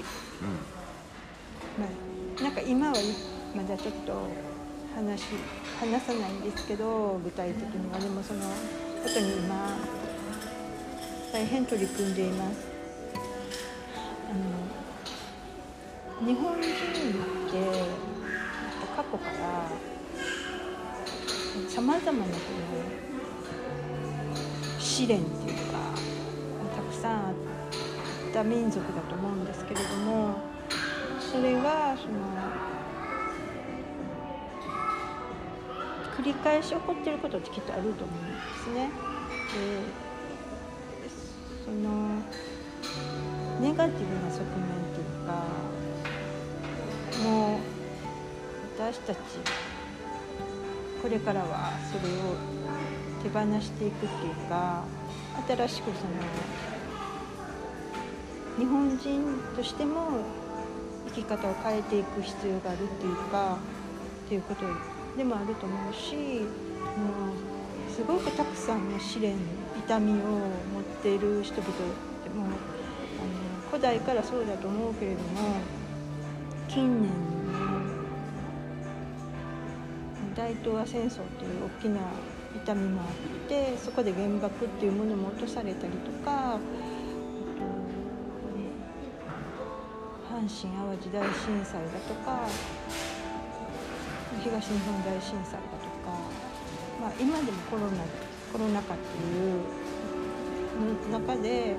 [1.79, 3.05] まあ、なんか今はい。
[3.57, 4.48] まだちょっと
[4.99, 5.23] 話
[5.79, 8.01] 話さないんですけど具体的には。
[8.01, 8.49] でもそのこ
[9.05, 9.79] とに今
[11.33, 12.67] 大変取り組んでいます。
[14.29, 16.75] あの日本人って
[18.97, 19.71] 過去から
[21.69, 22.39] さまざまなこ
[24.75, 25.79] の試練っていうか
[26.75, 27.35] たくさんあっ
[28.33, 30.39] た民族だと思うんですけれども
[31.21, 32.78] それがその
[36.29, 38.91] り返し起こってることってきっとあると思うんですね。
[39.53, 39.83] で
[41.65, 42.23] その
[43.61, 45.45] ネガティブな側面っていうか
[47.23, 47.61] もう
[48.79, 49.19] 私たち
[51.03, 52.37] これからはそれを
[53.23, 54.85] 手放していくっていうか
[55.47, 56.09] 新しくその
[58.59, 59.23] 日本人
[59.57, 60.25] としても
[61.07, 63.59] 生き方を変えていく必要があるっていうか
[64.27, 64.69] っていうことを
[65.19, 69.35] でもあると思うしもうすごくたくさんの試練
[69.77, 70.21] 痛みを持
[70.81, 71.73] っている人々
[72.23, 72.55] でもあの
[73.69, 75.57] 古代からそうだと思うけれども
[76.69, 77.17] 近年の
[80.37, 82.01] 大東亜戦争という大きな
[82.55, 83.09] 痛みもあっ
[83.49, 86.61] てそこで原爆っていうものも落とされたりとかあと
[90.33, 92.47] 阪神・淡路大震災だとか
[94.43, 96.19] 東日本大震災だとか、
[97.01, 98.05] まあ、今でもコロナ
[98.53, 101.77] コロナ禍っていう中で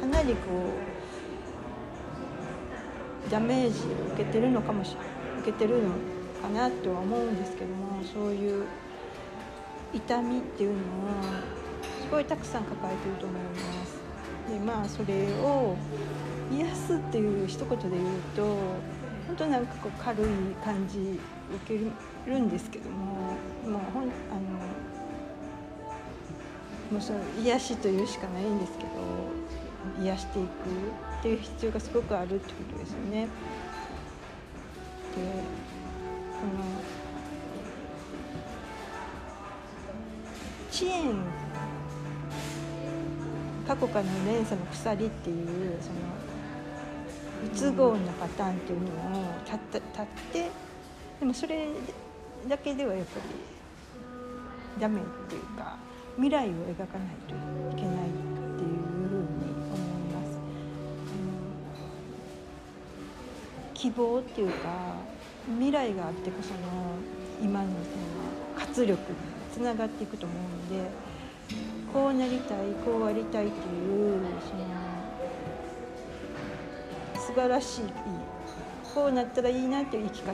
[0.00, 0.38] かなりこ
[3.26, 4.96] うダメージを受けてるのかもし
[5.40, 5.90] 受けてるの
[6.40, 8.66] かなとは思うんですけどもそういう
[9.92, 10.80] 痛みっていうのを
[12.02, 13.98] すごいたくさん抱えてると思います。
[14.48, 15.76] でまあそれを
[16.50, 18.56] 癒すっていう一言で言うと
[19.28, 20.26] 本当なんかこう軽い
[20.64, 21.20] 感じ
[21.66, 24.10] 受けるんですけどももうほんあの
[26.90, 30.50] もうその癒しというしかないんですけど癒していくっ
[31.22, 33.26] ていう必要がすごくあるってことですよね。
[33.26, 33.28] で
[36.40, 36.64] この
[40.70, 41.16] 遅延
[43.66, 45.94] 過去からの連鎖の鎖っていうその
[47.40, 50.50] 不都合なパターンっていうのを立った立って
[51.20, 51.68] でもそれ
[52.48, 55.76] だけではやっぱりダメっていうか
[56.16, 59.28] 未来を描かないといけないっていうふうに
[59.72, 60.30] 思います。
[60.34, 61.16] う
[63.70, 64.96] ん希望っていうか
[65.46, 66.58] 未来があってこその
[67.40, 67.78] 今のその
[68.58, 69.16] 活力に
[69.52, 70.90] つながっていくと思うので
[71.92, 74.87] こうなりたいこうありたいっていうその
[77.28, 77.82] 素晴らしい
[78.94, 80.32] こうなったらいいなっていう生き方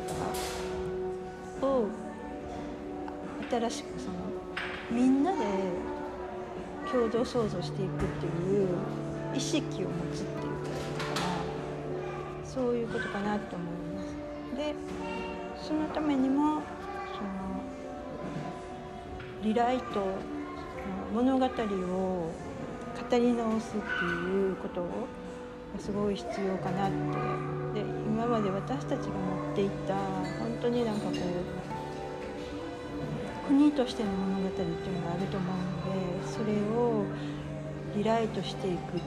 [1.67, 1.89] を
[3.51, 4.15] 新しくその
[4.93, 5.39] みんなで
[6.93, 8.69] 共同創造していくっていう
[9.35, 14.57] 意識を持つっていうことかなそういうことかなと思います。
[14.57, 14.75] で
[15.67, 16.63] そのためにも
[17.13, 17.61] その
[19.43, 20.07] リライト
[21.13, 25.24] 物語を語り直すっていうことが
[25.79, 26.97] すごい必要かなって
[27.75, 31.15] で今まで私たちが持っていた本当になんかこう
[33.49, 34.69] 国としての物語っていう
[35.01, 37.05] のがあると思うのでそれを
[37.95, 38.99] リライトしていく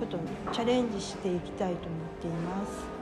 [0.00, 0.22] ことに
[0.52, 2.93] チャレンジしていきたいと思っています。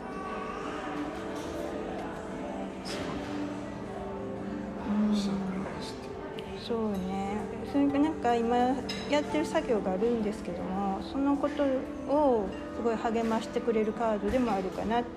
[9.12, 11.64] やってる作業があるんですけどもそのこと
[12.10, 15.08] をすごい励ましてくれるカードでもあるかなって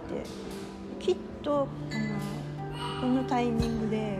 [0.99, 4.19] きっとあのこのタイミングで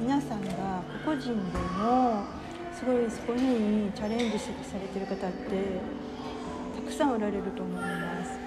[0.00, 0.50] 皆さんが
[1.04, 2.22] 個々人でも
[2.72, 4.48] すごいそこにチャレンジさ
[4.80, 5.80] れてる方って
[6.76, 8.38] たくさんおられると思います。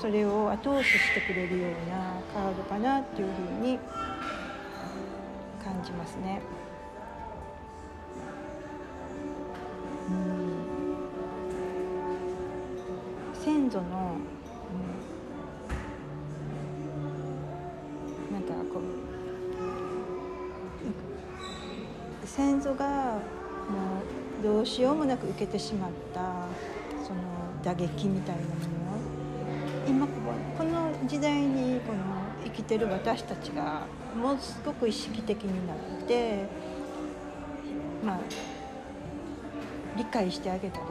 [0.00, 3.78] それを後押ししてくれるようなカードかなっていうふうに
[5.64, 6.42] 感じますね。
[13.44, 14.16] 先祖の、
[18.30, 18.80] うん、なんかこ
[22.22, 23.18] う先祖が
[23.68, 24.02] も
[24.40, 26.48] うどうしようもなく受けてしまった
[27.06, 27.20] その
[27.62, 28.54] 打撃みたいなもの。
[29.86, 30.06] 今
[30.56, 31.98] この時代にこの
[32.42, 33.86] 生きてる私たちが
[34.16, 36.46] ものすごく意識的になって
[38.04, 38.20] まあ
[39.96, 40.84] 理解してあげたり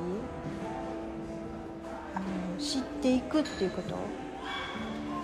[2.15, 2.25] あの
[2.57, 3.95] 知っていくっていうこと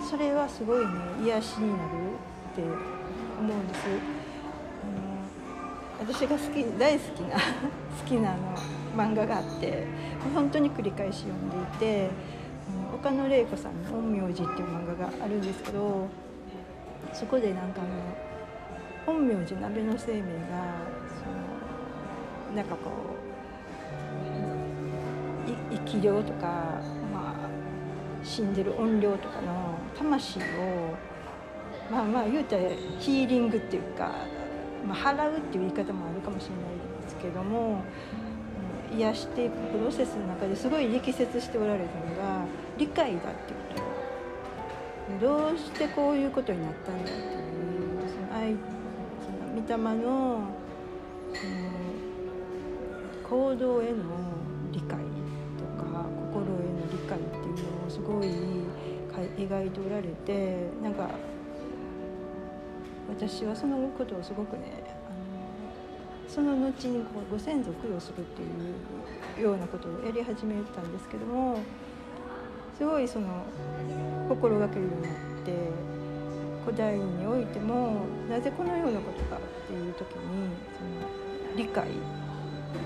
[0.08, 0.92] それはすごいね
[1.24, 1.80] 癒しになる
[2.52, 2.62] って
[3.38, 3.80] 思うんです。
[6.00, 7.40] あの私が好き大好きな 好
[8.06, 8.56] きなあの
[8.96, 9.86] 漫画があって
[10.34, 12.10] 本当に繰り返し読んでいて
[12.92, 16.08] 岡野玲子さんの「陰陽師」っていう漫画があるんですけど
[17.12, 17.80] そこでなんか
[19.06, 20.26] あの陰陽師鍋の生命が
[21.18, 21.26] そ
[22.50, 23.09] のなんかこう
[25.90, 26.46] 生き量とか、
[27.12, 27.50] まあ、
[28.22, 30.42] 死んでる怨霊とかの魂を
[31.90, 32.62] まあまあ言うたら
[33.00, 34.12] ヒーリングっていうか、
[34.86, 37.82] まあ、払うっていう言い方もあるかもしれないですけども
[38.96, 42.44] 癒していくプロセスの中ですごい力説しておられたのが
[42.78, 43.90] 理解だってこと。
[45.20, 47.26] どうしてこういうことになったんだっていう
[48.08, 48.54] その愛
[49.20, 50.54] その御霊の
[51.34, 51.60] その
[53.28, 54.04] 行動への
[54.70, 55.09] 理解。
[58.10, 58.28] ごい
[59.36, 61.10] 描いておられてなんか
[63.08, 64.82] 私はそのことをすごくね
[66.28, 71.58] その後にこうご先祖供養するっていうようなことをやり始めたんですけども
[72.78, 73.44] すごいその
[74.28, 75.12] 心がけるようになっ
[75.44, 75.52] て
[76.64, 81.88] 古代においてもなぜこのようなことかっていう時にその理解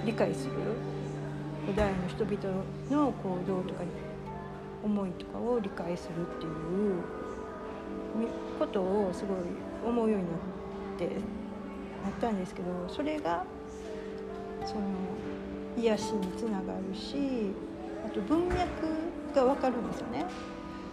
[0.06, 0.52] 理解する
[1.66, 4.03] 古代の人々の行動とかに
[4.84, 7.02] 思いとかを理解するっていう
[8.58, 9.36] ことをすごい
[9.84, 11.06] 思うようになって
[12.04, 13.44] なったんですけどそれが
[14.64, 14.80] その
[15.76, 17.16] 癒しにつながるし
[18.06, 18.58] あと文脈
[19.34, 20.26] が分かるんですよね。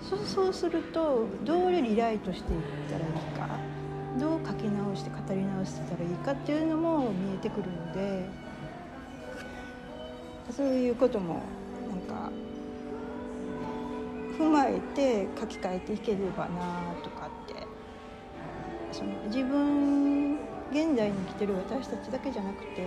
[0.02, 3.48] そうそうするとどうリライトしていったらいいか
[4.20, 8.28] どう書き直して語り直してたらいいかっていうのも見えてくるので
[10.50, 11.44] そういうことも
[14.42, 17.82] 踏まえて書き換えていければなとかって。
[18.92, 20.34] その自分
[20.72, 22.86] 現代に生きてる私たちだけじゃなくて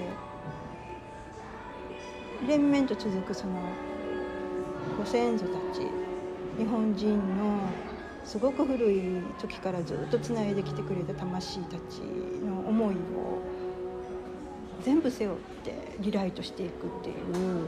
[2.47, 3.55] 連綿と続くその
[4.99, 5.81] ご先祖たち
[6.59, 7.59] 日本人の
[8.23, 12.01] すごく古い時からずっとつないできてくれた魂たち
[12.45, 13.43] の思いを
[14.83, 17.67] 全部背負ってリライトしていくっていう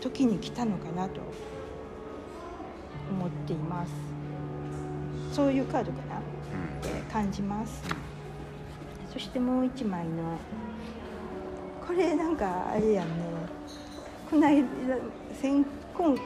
[0.00, 1.20] 時に来たのかなと。
[3.10, 3.92] 思っています。
[5.32, 6.16] そういうカードかな。
[6.18, 6.20] っ
[6.82, 7.82] て感じます。
[9.12, 10.38] そしてもう一枚の。
[11.86, 13.14] これなんかあれやんね。
[14.30, 14.66] この間
[15.40, 16.16] 先今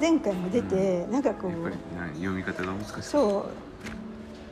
[0.00, 1.52] 前回も出て、うん、なんかこう
[2.14, 3.02] 読み方が難しい。
[3.02, 3.44] そう。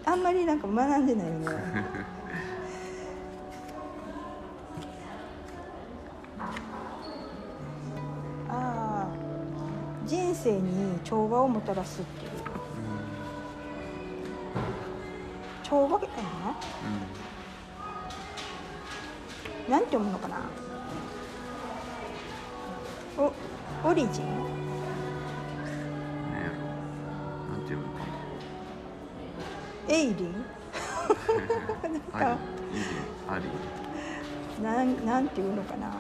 [0.05, 1.47] あんまりなんか学んでないよね。
[8.49, 9.09] ああ
[10.07, 12.31] 人生に調和をもたらすっていう。
[15.63, 16.55] 調和かな
[19.69, 20.41] なんて読むのかな？
[23.17, 23.33] お
[23.89, 24.25] オリジン？
[24.25, 24.33] うん
[27.53, 28.05] なんていうのか
[29.89, 30.35] エイリン？
[32.13, 32.37] なか。
[33.29, 33.55] アリイリ
[34.59, 35.93] アリなんなんていうのかな？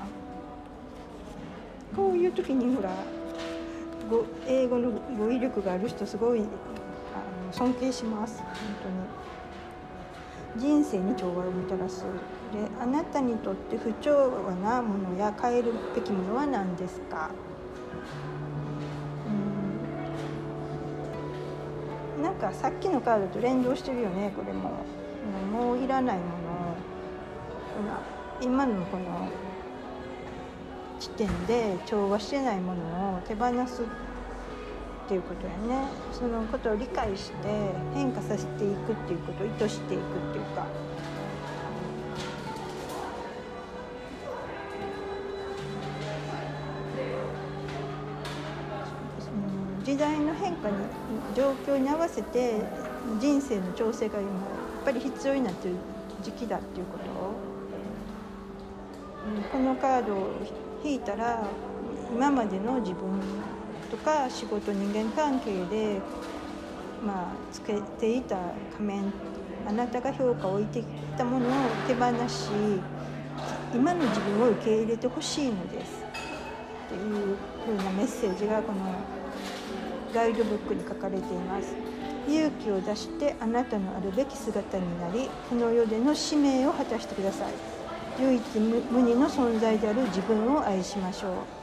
[1.95, 3.20] こういう時にほらご
[4.47, 6.43] 英語の語彙力がある人すごいあ
[7.47, 8.43] の尊敬します。
[8.43, 8.95] 本当に。
[10.57, 12.05] 人生に調和をもたらす。
[12.53, 17.31] であなたにとって不調和なものや変えるべきものは何ですか？
[22.17, 22.23] うん。
[22.23, 24.85] なんかさっきのカードと連動してるよねこれも。
[25.25, 26.31] うんもういらないもの。
[28.43, 29.29] 今のこの
[31.01, 33.87] 地点で調和してないものを手放すっ
[35.09, 35.89] ていうことやね。
[36.13, 40.67] そのことを理解して変化させていくっていうことを意図していくっていうか。
[49.83, 50.77] 時代の変化に
[51.35, 52.61] 状況に合わせて
[53.19, 54.37] 人生の調整が今や
[54.83, 55.75] っぱり必要になってる
[56.23, 57.11] 時期だっていうこと。
[57.11, 57.51] を
[59.23, 60.41] うんこのカードを
[60.85, 61.43] 引いたら
[62.13, 63.21] 今までの自分
[63.91, 66.01] とか仕事人間関係で
[67.05, 68.37] まあつけていた
[68.73, 69.13] 仮面
[69.67, 71.51] あなたが評価を置いてきたものを
[71.87, 72.51] 手放し
[73.75, 76.05] 今の自分を受け入れてほしいのです
[76.87, 78.79] っていうふうなメッセージがこの
[80.13, 81.75] ガイドブックに書かれています。
[82.29, 87.80] 勇気を出してあなたのあるべき姿になりこの世での使命を果たしてください。
[88.19, 91.61] 唯一無二の存在である自分を愛しましょう。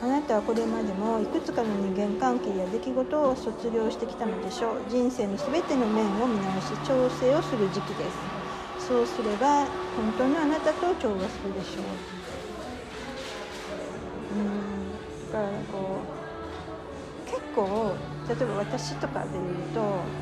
[0.00, 4.84] あなたはこれまでもいくつかの人間関係や出来事を卒業してきたのでしょう。
[4.88, 8.30] 人生の全ての面を見直し調整をする時期です。
[8.76, 9.66] そうすれば
[9.96, 12.00] 本当のあなたと調和するでしょ
[14.30, 14.34] う。
[14.34, 14.98] うん。
[15.30, 16.06] だからこ
[17.24, 17.98] う結構
[18.28, 20.12] 例えば私とかで言うと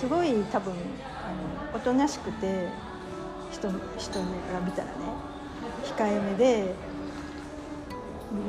[0.00, 0.76] すごい多分あ
[1.74, 2.68] のおとなしくて
[3.52, 4.20] 人人
[4.50, 4.94] が見たらね
[5.84, 6.74] 控えめで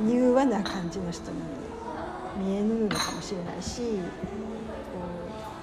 [0.08, 1.38] 柔和な感じの人に
[2.40, 5.02] 見えぬのかもしれないしこ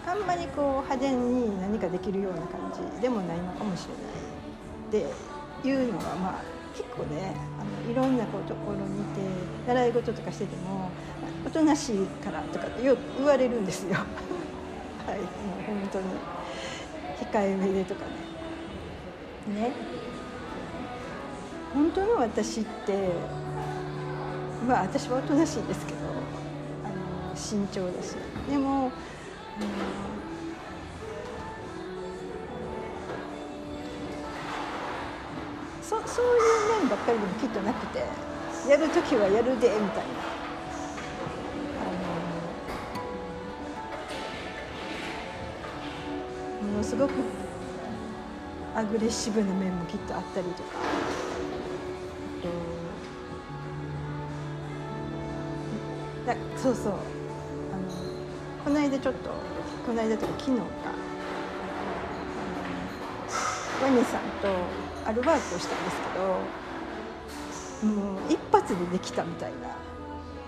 [0.06, 6.42] うあんまりこう派手に何かできるような感じでもないのかもしれないっていうのはまあ
[6.76, 9.22] 結構ねあのいろんなこうところにいて
[9.66, 10.90] 習い事とかしてても
[11.46, 13.96] おとなしいからとかってよく言われるんですよ。
[15.08, 16.20] はい、もう本当に
[17.16, 18.28] 控えめでとかね。
[19.46, 19.72] ね。
[21.72, 23.30] 本当の私って
[24.60, 25.98] まあ私はおとなしいんですけど
[26.84, 28.16] あの慎重だし
[28.48, 28.86] でも、
[29.56, 30.38] うん
[35.80, 38.16] そそういう面ばっかりでもきっとなくて
[38.68, 40.37] やる時はやるでみたいな。
[46.88, 47.10] すごく
[48.74, 50.78] アグレッシブな面もきっとあったりとか。
[56.26, 56.92] だそうそう。
[56.92, 57.00] あの
[58.64, 59.28] この間ちょっと
[59.86, 60.64] この間とか昨日か。
[63.82, 64.48] ワニさんと
[65.06, 65.96] アルバートをしたんです
[67.82, 69.76] けどもう一発でできたみたいな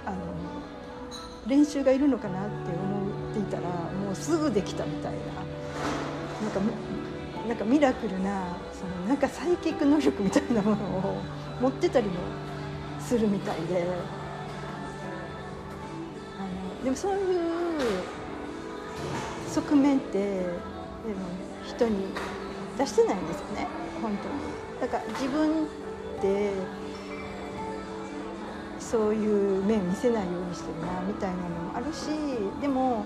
[0.06, 0.16] あの
[1.46, 5.49] 練習がいるのかなって思っていたらもうすぐできたみたいな
[6.50, 6.72] なんか
[7.48, 11.22] なんかミラクルなそのなんかサイキック能力みたいなものを
[11.60, 12.14] 持ってたりも
[12.98, 13.86] するみたいで。
[16.38, 18.02] あのでもそういう
[19.48, 20.52] 側面ってでも
[21.66, 22.06] 人に
[22.78, 23.66] 出してないんですよね。
[24.02, 24.34] 本当に。
[24.80, 25.66] だから自分っ
[26.20, 26.52] て
[28.78, 32.08] そういう面見せないようにしてるなみたいなのもあるし
[32.60, 33.04] でも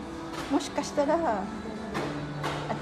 [0.50, 1.44] もしかしたら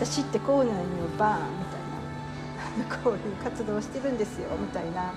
[0.05, 0.83] 私ってこうなんよ
[1.17, 2.97] バーンみたいな。
[3.05, 5.15] こういう活動してるんですよみたいな。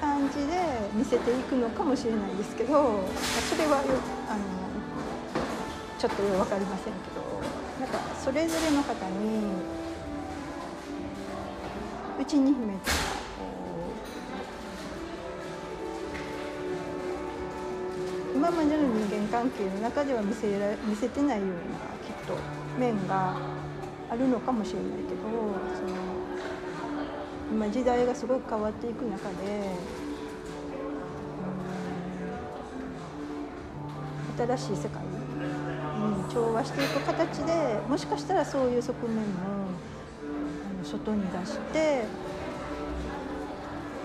[0.00, 0.60] 感じで
[0.92, 3.04] 見せていくのかもしれないですけど
[3.48, 3.84] それはよ
[4.28, 4.44] あの
[5.98, 7.22] ちょっとよく分かりませんけど
[7.80, 9.40] なんかそれぞれの方に
[12.20, 12.92] うちに秘めた
[18.34, 21.54] 今までの人間関係の中では見せら見せてないような
[22.04, 22.65] きっと。
[22.78, 23.36] 面が
[24.10, 25.26] あるのかもしれないけど
[25.74, 25.96] その
[27.52, 29.70] 今時代がすごく変わっていく中で
[34.36, 42.04] 新しい世界に調和していく形でもしかしたらそういう側面もあの外に出して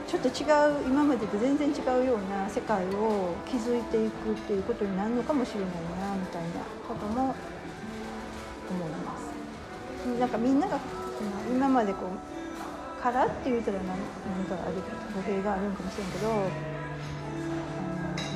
[0.07, 5.69] ちょっと違う今までと全然違うような世界を築いていくっていうことになるのかもしれない
[5.99, 6.00] な
[10.21, 10.79] なんかみんなが
[11.51, 14.75] 今までこうからって言うたら何何かある
[15.15, 16.29] 語弊があるんかもしれんけど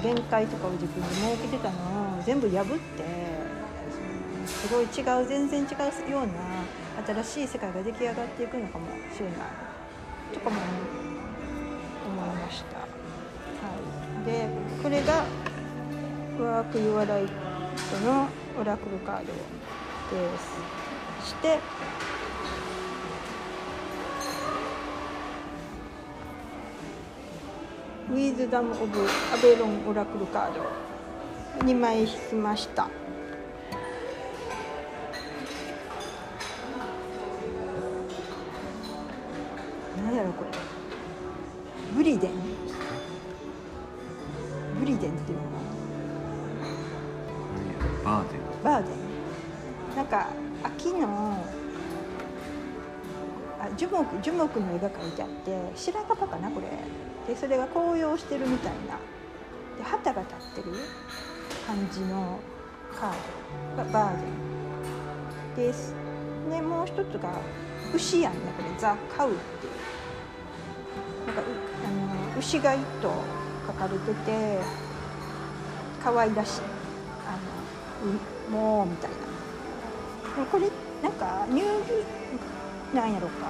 [0.01, 1.77] 限界とかを自分で設けてたの
[2.17, 3.05] を全部破って
[4.47, 5.65] すごい違う全然違
[6.09, 6.33] うような
[7.23, 9.35] 新しい世界が出来上がっていくのかもしれない
[10.33, 10.55] とかも
[12.07, 12.79] 思いました。
[12.79, 12.85] は
[14.23, 14.49] い、で
[14.81, 15.23] これが
[16.39, 17.31] ワーク・ユア・ライト
[18.03, 18.27] の
[18.59, 19.25] オラクルカード
[20.15, 20.84] です。
[21.25, 21.57] して。
[28.11, 28.99] ウィズダム・オブ・
[29.33, 30.61] アベロン・オラクルカード。
[31.65, 32.87] 2枚引きました。
[54.55, 56.67] 木樹木の絵が描いてあって白樺かなこれ。
[57.27, 58.97] でそれが紅葉してるみたいな。
[59.77, 60.75] で旗が立ってる
[61.67, 62.39] 感じの
[62.97, 63.17] カード。
[63.83, 64.17] がバー
[65.55, 65.93] デンです。
[66.49, 67.29] でもう一つが
[67.93, 68.39] 牛やんね。
[68.57, 69.73] これザ・カウっていう。
[71.27, 71.45] なんかう
[71.85, 73.11] あの牛が一頭
[73.67, 74.59] 書かれてて
[76.03, 76.61] 可愛らしい。
[77.27, 77.31] あ
[78.05, 78.11] の
[78.49, 79.17] うもうみたいな。
[80.43, 80.69] でこれ
[81.01, 83.47] なんか乳牛なんやろか。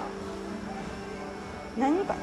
[1.77, 2.19] 何かな？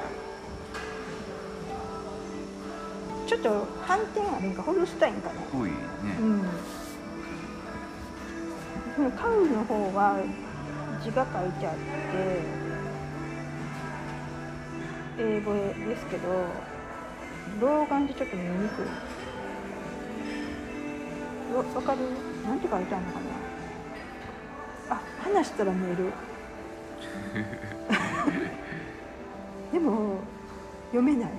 [3.26, 4.62] ちょっと反転あるんか？
[4.62, 5.74] ホルスタインかなぽいね。
[6.20, 6.24] う
[9.06, 9.10] ん。
[9.12, 10.16] カウの方は
[11.02, 11.80] 字が書いてあって
[15.18, 16.28] 英語ですけど
[17.60, 18.82] 老眼でちょっと見にく。
[21.50, 21.98] いわわかる？
[22.48, 23.20] なんて書いてあるのか
[24.90, 24.96] な？
[24.96, 26.12] あ話したら見える
[29.72, 30.18] でも
[30.90, 31.30] 読めない。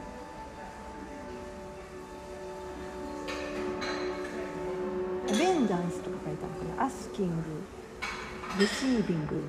[5.30, 7.36] アベンダンスとか書いてあるのかなアスキング
[8.60, 9.42] レシービング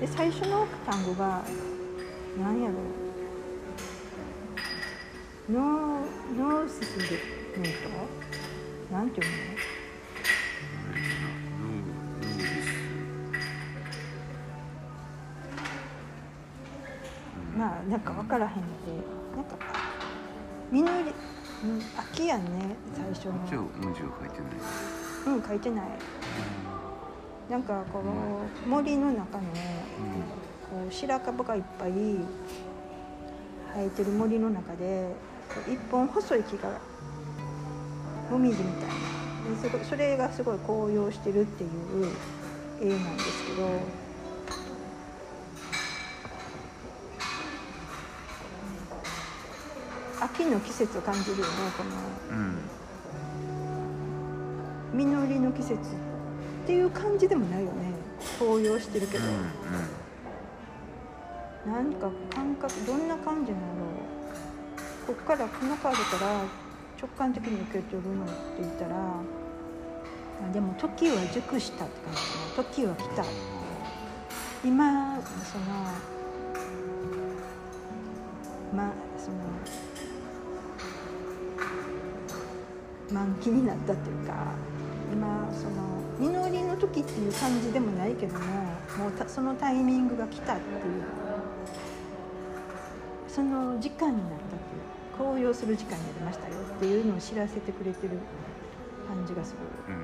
[0.00, 1.42] で最初の単語が
[2.40, 2.74] 何やろ
[5.48, 5.52] う。
[5.52, 7.04] ノーノーススル
[7.60, 9.51] メイトなんて読むの？
[17.92, 18.64] なんか分からへんので
[19.36, 19.56] なんか
[20.70, 21.12] 実り、
[21.62, 23.34] うん、秋やんね最初の。
[23.46, 24.52] じゃあ文字は書いてない。
[25.26, 25.84] うん書いてない。
[27.50, 28.00] なんかこ
[28.64, 32.16] う森の中のこう白樺がいっぱい生
[33.76, 35.14] えてる森の中で
[35.68, 36.80] 一本細い木が
[38.30, 39.78] もみじみたいな。
[39.78, 41.70] でそれがすごい紅葉してるっていう
[42.80, 43.68] 絵なんですけど
[50.34, 51.90] 秋の季節を感じるよねこの
[52.30, 52.58] うん。
[54.94, 55.76] 実りの季節っ
[56.66, 57.92] ていう感じでもないよね。
[58.38, 59.32] 紅葉してるけど、うん
[61.72, 63.62] なんか感覚どんな感じなの
[65.06, 66.42] こっからこのカードから
[67.00, 72.64] 直感的に受け取るのって言ったらあでも時は熟したって感じかな。
[72.64, 73.24] 時は来た。
[74.64, 75.64] 今その
[78.74, 79.36] まその
[83.12, 84.54] 満期になったっていうか
[85.12, 88.40] 今その実りの時っていう感じでもないけども
[88.98, 90.64] もうたそのタイミングが来たってい
[90.98, 91.02] う
[93.28, 98.18] その時間になったっていう紅葉する時間になりましたよっていうのを知らせてくれてる
[99.08, 99.58] 感じがする
[99.94, 99.96] う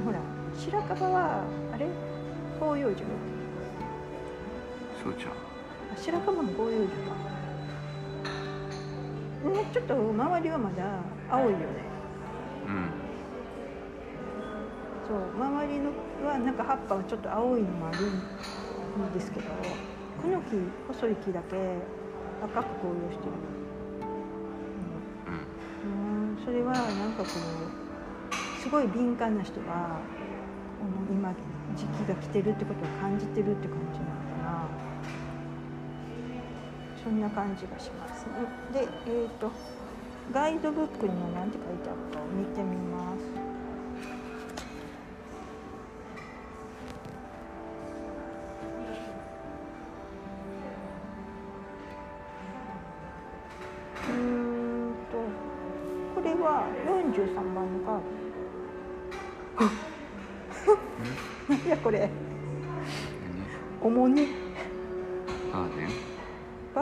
[0.00, 0.04] ん。
[0.04, 0.18] ほら
[0.58, 1.42] 白樺は
[1.72, 1.86] あれ？
[2.58, 3.02] 広葉樹
[5.02, 5.34] そうじゃんあ
[5.96, 7.33] 白樺も広葉樹か
[9.50, 11.64] ねちょっと周りはまだ青いよね。
[12.66, 12.90] うん。
[15.06, 15.92] そう周りの
[16.26, 19.50] はなんか葉っぱはちょっと青いのもあるんですけど
[20.16, 21.56] この木細い木だけ
[22.40, 23.32] 赤く紅葉してる、
[25.26, 25.30] う
[25.90, 25.90] ん。
[25.90, 25.90] う
[26.30, 27.70] ん、うんそれはなんかこ
[28.54, 30.00] うすごい敏感な人は
[30.80, 31.34] この今
[31.74, 34.13] 時期が来てるってことを感じてるって感じな
[37.04, 38.32] そんな感じがしますね。
[38.72, 39.52] でえっ、ー、と
[40.32, 43.53] ガイドブックには何て書いてあるかを見てみます。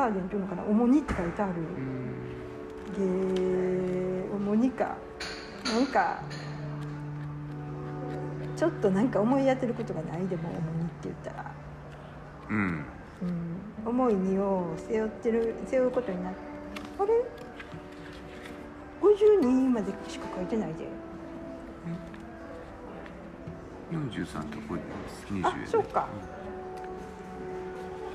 [0.06, 2.12] ーデンっていうのかな主にって書いてあるうん
[2.96, 4.96] ゲー主にか
[5.64, 6.22] なんか
[8.56, 11.52] ちょっとなんか思い当てることがないでも重荷って言ったら、
[12.50, 12.84] うん
[13.22, 16.38] うん、重い荷を背負ってる背負うことになって
[16.98, 17.12] あれ
[19.00, 20.86] 52までしか書いてないで
[23.90, 24.76] 43とこ
[25.30, 26.08] 20あそうか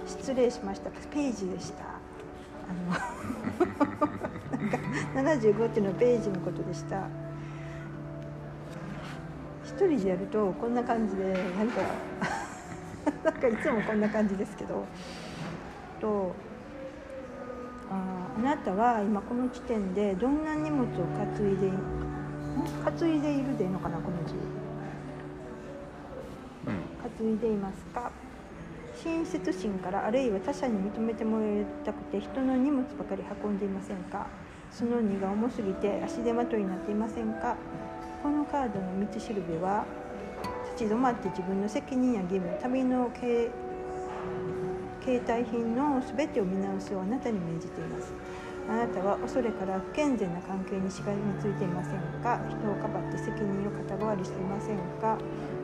[0.08, 0.90] 失礼しました。
[0.90, 1.84] ページでした。
[1.84, 2.92] あの
[4.58, 4.78] なんか
[5.34, 7.08] 75っていうのはページのことでした。
[9.64, 11.24] 一人でやるとこんな感じで
[11.58, 11.82] なんか
[13.24, 14.86] なんかいつもこんな感じですけど。
[16.00, 16.32] と
[17.90, 21.74] ああなたは今この地点でどんな荷物を担いでん？
[23.00, 24.36] 担いでいるでいいのかなこの字。
[26.68, 27.30] うん。
[27.30, 28.12] 担いでいますか？
[29.08, 34.28] 親切心からあるいは他者に認めてもらいたくて人の荷物ばかり運んでいませんか？
[34.70, 37.56] その荷が重すぎて足手まといになっていませんか？
[38.22, 39.86] このカードの道しるべは
[40.76, 43.50] 立ち止まって自分の責任や義務旅の携
[45.08, 48.12] 帯品の全てを見直すようあなたに命じています。
[48.70, 52.42] あなたは恐れから不健全な関係にしがみついていませんか？
[52.50, 55.18] 人をかばって責任を肩代わりしていませんか？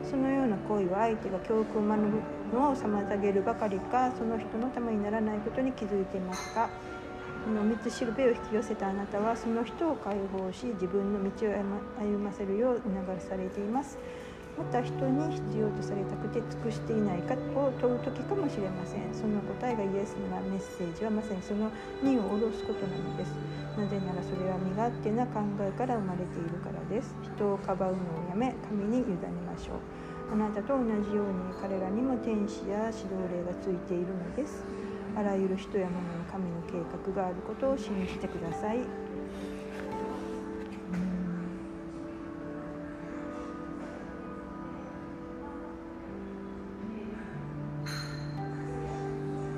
[0.08, 2.20] そのような行為は相手が教訓を学ぶ
[2.52, 6.68] のを妨げるばかりかその人のためにならないことに気づいていますか？
[7.44, 11.52] この道しるべを引き寄せたあなたはその人を解放し自分の道を
[12.00, 13.98] 歩ませるよう促されています。
[14.56, 19.12] また人に必要とされたくて尽くしていないかを問う時かもしれません。
[19.12, 21.72] その答えがイエスならメッセージはまさにその
[22.04, 23.34] 荷を下ろすことなのです。
[23.76, 27.16] なぜならそれは身勝手な考えから生まれているからです。
[27.34, 30.03] 人をかばうのをやめ神に委ねましょう。
[30.34, 34.64] あなたと同じように彼らにも天使や指導霊がついているのです。
[35.16, 36.72] あらゆる人や物に神の計
[37.14, 38.78] 画があることを信じてください。
[38.78, 38.84] うん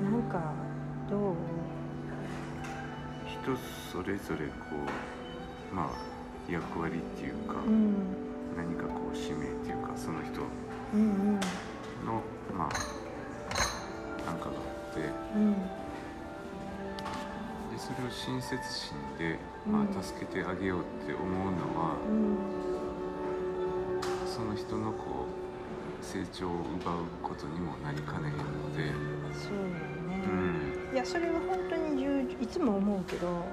[0.03, 0.53] なんか
[1.09, 1.35] どう？
[3.25, 3.57] 人
[3.91, 4.53] それぞれこ
[5.71, 5.87] うまあ
[6.47, 7.95] 役割っていうか、うん。
[8.55, 10.41] 何かこう使命っていうかその人
[10.93, 12.21] の
[12.55, 12.71] まあ
[14.25, 14.53] なんかがあ
[14.91, 14.99] って。
[15.35, 15.53] うん。
[15.53, 15.59] で
[17.77, 19.97] それを親切心で、まうん。
[19.97, 22.37] あ、助けてあげようって思うのは、うん。
[24.25, 25.27] その人のこう
[26.05, 28.43] 成長を奪うことにもなりかねへんの
[28.77, 28.91] で、
[29.33, 29.59] そうよ
[30.07, 30.23] ね、
[30.89, 33.45] うん、いやそれは本当に重いつも思うけどあの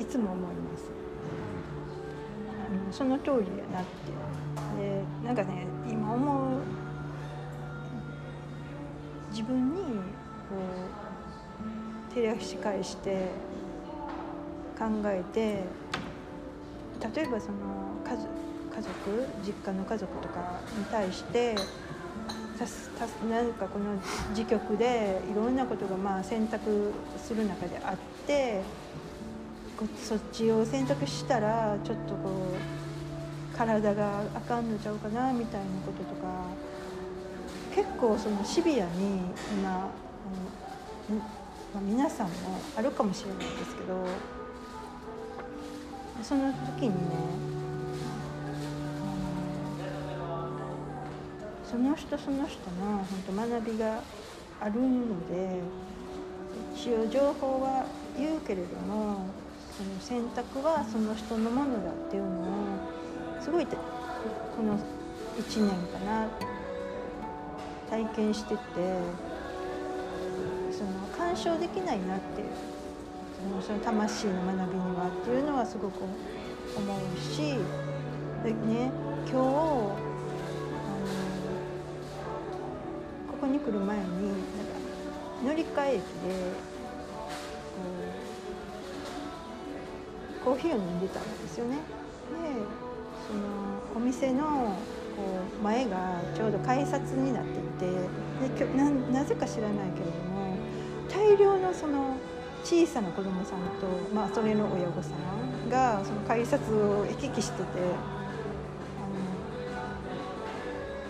[0.00, 0.90] いつも思います
[2.64, 4.12] あのその通りやなって
[4.80, 6.62] でなんかね今思う
[9.30, 9.82] 自分に
[10.48, 10.56] こ
[12.10, 13.28] う照らし返して
[14.78, 15.64] 考えて
[17.14, 17.58] 例えばその
[18.04, 18.28] 家族
[18.74, 21.54] 家族実家の家族とかに対して
[22.58, 23.96] たすたすなんかこの
[24.32, 27.96] 時局でいろんなことがまあ選択する中であっ
[28.26, 28.62] て
[29.96, 32.28] そっちを選択したらちょっとこ
[33.52, 36.44] う体があかんのちゃうかなみたいなこととか
[37.74, 39.20] 結構そのシビアに
[39.52, 39.90] 今、
[41.10, 41.24] うんま
[41.76, 44.06] あ、皆さんもあるかもしれないですけど
[46.22, 46.94] その時にね
[51.68, 54.00] その人その人の本当学びが
[54.60, 55.60] あるので
[56.76, 57.84] 一応情報は
[58.16, 59.26] 言うけれども
[59.76, 63.76] その選択はその人のものだっていうのをすごいこ
[64.62, 64.78] の
[65.36, 66.28] 1年かな
[67.90, 68.60] 体験してて
[70.70, 72.48] その干渉できないなっていう
[73.36, 76.04] そのその魂の学びにはっていうのはすごく
[76.76, 77.58] 思うし
[78.44, 78.92] でね
[79.28, 79.44] 今日あの
[83.28, 84.74] ここに来る前になんか
[85.44, 86.02] 乗り換え駅で
[87.74, 88.03] こう
[90.44, 91.76] コーヒーを飲んでたんですよね。
[91.76, 91.80] で
[93.26, 94.76] そのお店の
[95.16, 100.56] こう前がちょうど改札になっていてでななぜか知らないけれども
[101.08, 102.16] 大量のその
[102.64, 109.26] 小さな子供さんと、まあ、それの親御さんがその改札を行き来しててあの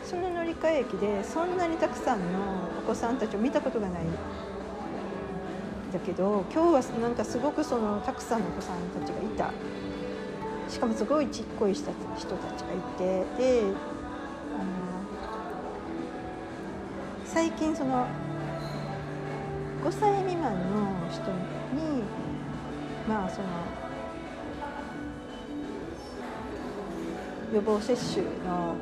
[0.04, 4.02] その乗り換え駅でそんなにたくさんのお子さんたちを見たことがない
[5.94, 9.50] だけど今日はなんかすごくそのたくさんのお子さんたちがいた。
[10.68, 14.64] しかもすごいちっこい人たちがいてであの
[17.24, 18.08] 最近その
[19.84, 22.02] 5歳未満の人に
[23.06, 23.46] まあその
[27.52, 28.74] 予防接種の、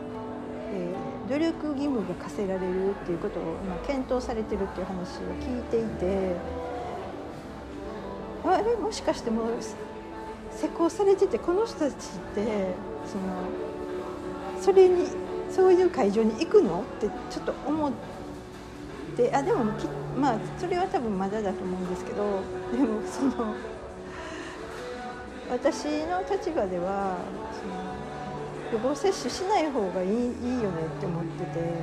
[0.73, 6.37] えー、努力義務が課せられるっていうことを今検討されてるっていう話を聞いていて
[8.45, 9.47] あれもしかしてもう
[10.55, 11.97] 施工されててこの人たちっ
[12.34, 12.74] て
[13.07, 13.49] その
[14.61, 15.07] それに
[15.51, 17.93] そういう会場に行くのってちょっと思っ
[19.16, 19.66] てあでも
[20.18, 22.40] まあそれは多分まだだと思うんですけど
[22.72, 23.55] でもその
[25.51, 27.18] 私の立場では
[27.53, 27.74] その
[28.72, 30.16] 予防接種しない方がいいいい
[30.62, 31.74] よねって思ってて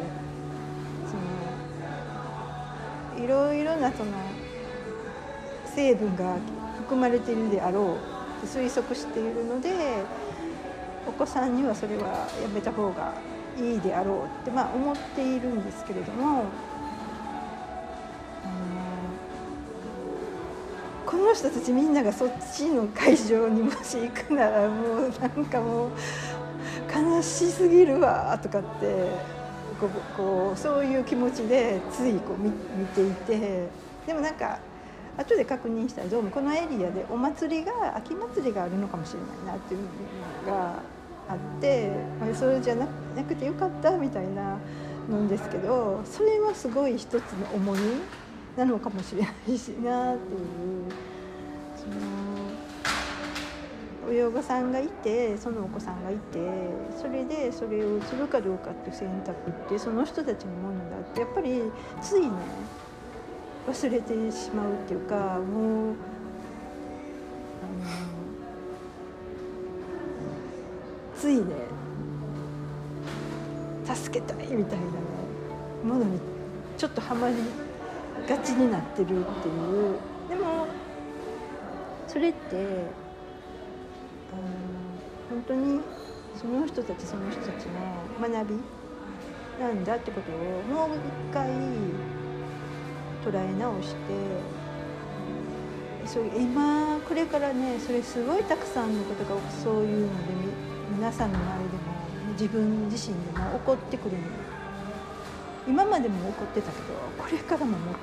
[1.05, 1.15] そ
[3.21, 4.11] のいろいろなその
[5.79, 6.35] 成分が
[6.79, 7.97] 含まれているであろ
[8.43, 10.03] う推測しているので
[11.07, 13.13] お子さんにはそれはやめた方が
[13.57, 16.43] いいであろうってまあ思っているんですけれども。
[21.05, 25.91] この人たちみんながそっちの会場にもし行くならもうなんかもう
[26.93, 29.07] 悲しすぎるわとかって
[29.81, 33.67] こうこうそういう気持ちでついこう見見ていて
[34.05, 34.59] でもなんか
[35.19, 39.81] 後で確認したらどうもこのエリアでお祭りが秋祭りがあるのかもしれないなっていう
[40.47, 40.79] のが
[41.27, 41.91] あって
[42.33, 42.87] それじゃな
[43.27, 44.57] くてよかったみたいな
[45.09, 47.79] なんですけどそれはすごい一つの重み
[48.55, 50.91] なのかもしれないしなっていう
[51.75, 52.39] その。
[54.09, 56.39] 親御さんがいてそのお子さんがいて
[56.99, 61.61] それでそれをするかどうかっていう選択ってその人たちのものだってやっぱり
[62.01, 62.29] ついね
[63.67, 65.95] 忘れてしまうっていうかもう
[67.61, 67.89] あの
[71.15, 71.43] ついね
[73.85, 74.91] 助けたいみたいなね
[75.83, 76.19] ものに
[76.77, 77.35] ちょっとはまり
[78.27, 79.97] がちになってるっていう。
[80.29, 80.67] でも
[82.07, 82.85] それって
[85.29, 85.81] 本当に
[86.35, 88.55] その人たちその人たちの学び
[89.59, 91.49] なんだってことをもう一回
[93.23, 93.95] 捉え直して
[96.05, 100.33] そう今これからねそれすごいたくさんのことがそういうので
[100.95, 101.83] 皆さんの周りでも
[102.33, 104.23] 自分自身でも起こってくるの
[105.67, 106.85] 今までも起こってたけど
[107.17, 107.99] これからももっと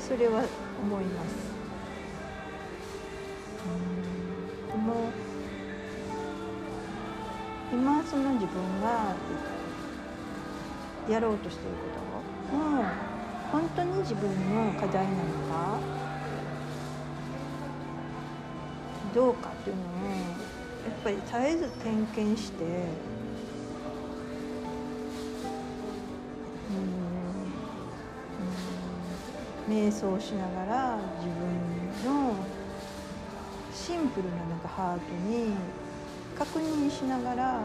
[0.00, 0.44] それは
[0.82, 1.52] 思います。
[4.74, 5.10] うんも
[7.72, 9.14] 今その自分が
[11.08, 12.11] やろうとしていること
[12.52, 12.84] も
[13.50, 15.16] 本当に自分の課題なの
[15.48, 15.78] か？
[19.14, 19.86] どうかっていうのを
[20.84, 22.64] やっぱり絶えず点検して。
[29.68, 31.28] 瞑想しながら自
[32.04, 32.34] 分の
[33.72, 35.54] シンプルななんかハートに
[36.36, 37.60] 確認しながら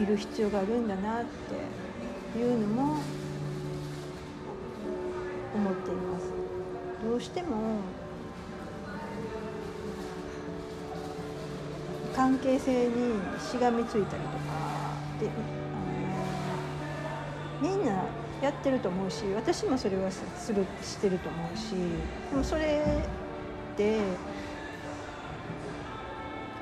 [0.00, 2.98] いる必要があるんだなっていうのも
[5.54, 6.26] 思っています。
[7.02, 7.80] どうしても
[12.14, 15.30] 関係性にしがみついたりとかで、
[17.62, 17.92] あのみんな
[18.42, 21.74] やってると思うし私もそれはするしてると思うし
[22.30, 22.84] でもそれ
[23.76, 24.00] で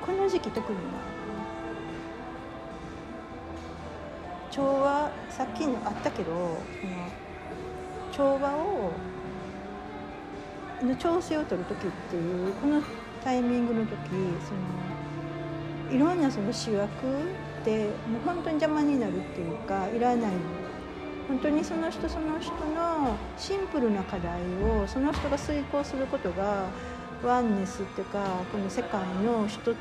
[0.04, 0.78] この時期特に
[4.56, 6.32] 調和さっきのあったけど
[6.80, 7.10] その
[8.10, 8.92] 調和を
[10.82, 12.80] の調整を取る時っていうこの
[13.22, 13.96] タイミングの時
[14.48, 14.54] そ
[15.92, 20.32] のいろんなその主役ってもう本当に邪魔になるっていうかいらない
[21.28, 26.64] 本当にその人その人のシンプルな課題をその人が遂行することが
[27.22, 29.74] ワンネスっていうかこの世界の一つの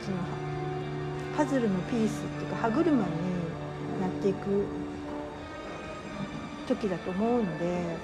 [1.38, 3.35] パズルのピースっていうか歯車に
[4.26, 4.66] ていく
[6.68, 7.96] 時だと思うので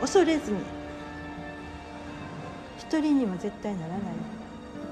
[0.00, 0.58] 恐れずに
[2.78, 4.00] 一人には絶対ならない。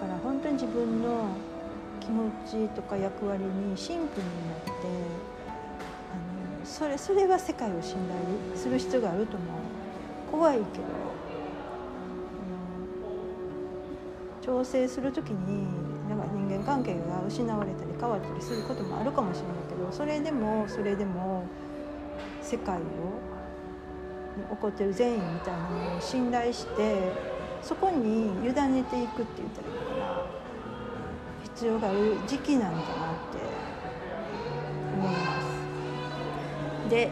[0.01, 1.28] だから本当に自分の
[2.01, 4.70] 気持ちとか役割にシンプルになって
[6.12, 6.14] あ
[6.61, 9.48] のそれそれは世界を信頼する必要があると思う。
[10.30, 10.66] 怖いけど、
[14.40, 15.66] うん、調整する時に
[16.09, 21.44] なんか人間関係が失われたり変わったりすることもあるかもしれないけどそれでもそれでも
[22.40, 22.80] 世界を
[24.55, 27.12] 起こってる善意みたいなものを信頼して
[27.62, 30.22] そこに委ねていくって言ったらいいのかな
[31.42, 33.38] 必要がある時期なんだなって
[34.94, 35.40] 思いま
[36.86, 36.88] す。
[36.88, 37.11] で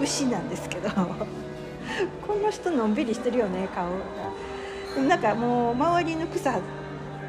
[0.00, 0.88] 牛なんですけど
[2.26, 5.08] この人のんびりしてるよね顔が。
[5.08, 6.60] なんかもう周りの草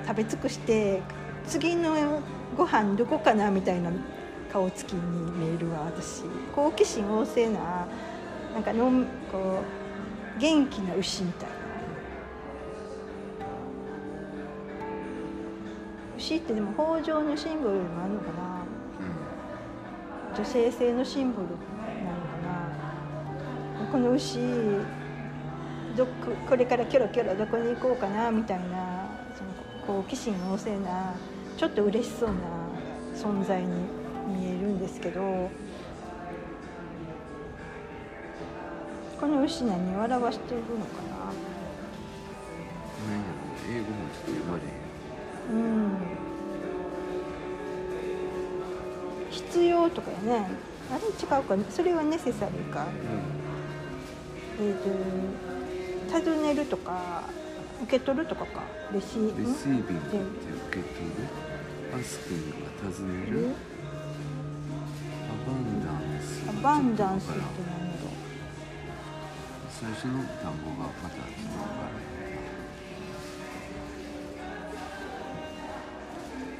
[0.05, 1.01] 食べ尽くして
[1.47, 1.95] 次の
[2.53, 3.91] ご飯どこかなみたいな
[4.51, 6.23] 顔つきに見えるわ私。
[6.55, 7.87] 好奇心旺盛な
[8.53, 9.61] なんかのんこ
[10.37, 11.55] う元気な牛みたいな。
[16.17, 18.63] 牛ってでも豊穣のシンボルでもあるのかな。
[20.37, 22.37] 女性性のシンボルなのか
[23.85, 23.91] な。
[23.91, 24.39] この牛
[25.95, 26.11] どこ
[26.49, 29.49] これからキョロキョロどこに行こうかなみたいなその
[29.85, 31.13] 好奇心旺盛な
[31.57, 32.35] ちょっと嬉しそうな
[33.15, 33.67] 存在に
[34.27, 35.49] 見えるんですけど
[39.19, 41.13] この牛何を表しているのかな？
[43.69, 44.67] 英語もちょっと読まれへ
[45.53, 45.55] ん。
[45.55, 45.91] うん。
[49.31, 50.47] 必要とかやね。
[50.91, 51.55] あれ違うか。
[51.69, 52.87] それはネセサリーか。
[54.59, 54.73] えっ、
[56.11, 57.23] と尋ねるとか
[57.83, 58.63] 受け取るとかか。
[58.93, 60.23] レシーレシービングって受
[60.69, 61.22] け取る
[61.95, 63.53] アスキングは尋ねる
[65.29, 68.03] アバンダンスアバンダンスってから何だ？
[68.03, 68.09] ろ
[69.69, 71.71] 最初の単語がまたちょっとわか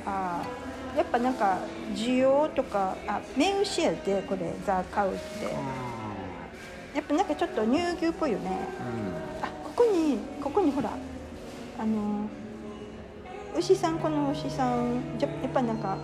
[0.05, 1.57] らああやっぱなんか
[1.95, 5.19] 需要とかあ目牛やでこれザ・カウって。
[6.93, 8.67] やっぱなんかちょっと乳牛っぽいよね。
[9.41, 10.91] ああここにここにほら
[11.79, 12.29] あの
[13.55, 15.97] 牛さんこの牛さんじゃやっぱなんか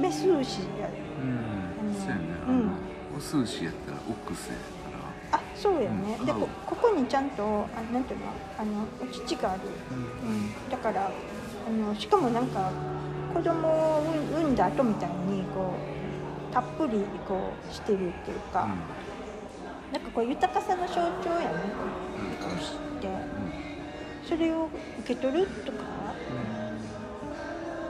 [0.00, 0.88] メス牛や。
[1.22, 2.22] うんうんそうやね。
[2.52, 2.66] ん。
[2.66, 2.72] の
[3.16, 8.26] お寿司やったらオックスやかあそうやね、うんでこここにちゃんとあなんていうの
[8.58, 11.10] あのお乳がある、らうん、だから
[11.66, 12.70] あのしかもなんか
[13.34, 15.74] 子供を産んだ後みたいにこ
[16.50, 18.68] うたっぷりこうしてるっていうか、
[19.92, 21.60] なんかこう豊かさの象徴やね。
[22.40, 23.06] この牛って
[24.30, 24.68] それを
[25.00, 25.78] 受け取るとか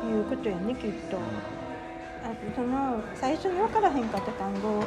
[0.02, 1.18] いうことやねきっと。
[1.18, 1.20] あ
[2.56, 4.82] その最初に分からへんかった単語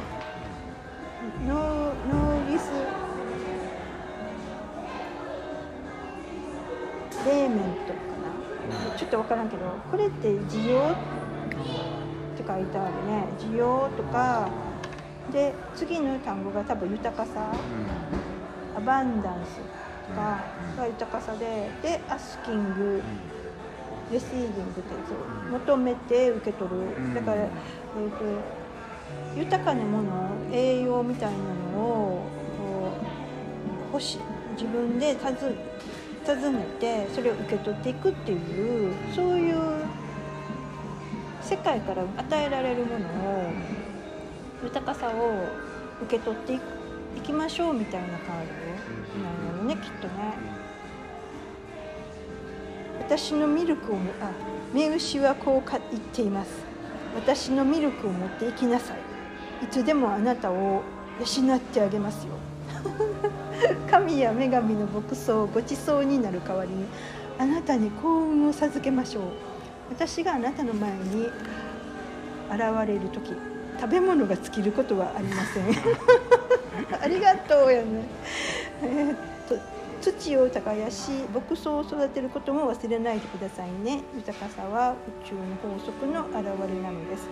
[1.47, 2.71] ノーノーリス。
[7.27, 7.99] レーメントか
[8.89, 10.95] な、ちょっと分からんけどこれって需要っ
[12.35, 13.27] て書いてあるね。
[13.37, 14.49] 需要とか
[15.31, 17.51] で次の単語が多分豊かさ。
[18.75, 19.61] アバンダンス
[20.07, 20.43] とか
[20.77, 23.01] が豊かさででアスキング
[24.11, 24.81] レシービングって
[25.51, 27.15] 求めて受け取る。
[27.15, 28.25] だから、えー、と
[29.35, 32.21] 豊かなもの栄養みたいなのを
[32.57, 32.91] こ
[33.91, 34.19] う欲し
[34.53, 35.35] 自分で尋
[36.25, 39.83] 尋ねてそれを受け取っていくっていうそういう
[41.41, 43.51] 世界から与えられるものを
[44.63, 45.47] 豊かさを
[46.03, 46.59] 受け取ってい
[47.17, 48.62] いきましょうみたいなカードなんやろ
[49.63, 50.13] ねきっとね。
[52.99, 54.31] 私のミルクをもあ
[54.73, 56.49] 目牛はこうか言っています。
[57.15, 59.65] 私のミルクを持っていきなさい。
[59.65, 60.81] いつでもあなたを
[61.19, 62.33] 養ってあげますよ。
[63.89, 66.85] 神や女神の牧草ごちそうになる代わりに
[67.37, 69.23] あなたに幸運を授けましょう。
[69.89, 71.27] 私があなたの前に
[72.49, 73.33] 現れる時
[73.79, 75.65] 食べ物が尽きることはありません。
[77.01, 77.85] ありがとうやね。
[78.81, 79.32] えー
[80.01, 84.01] 土を耕し牧草を育てることも忘れないでくださいね。
[84.15, 85.41] 豊かさは宇宙の
[85.77, 87.29] 法則の表れなのです。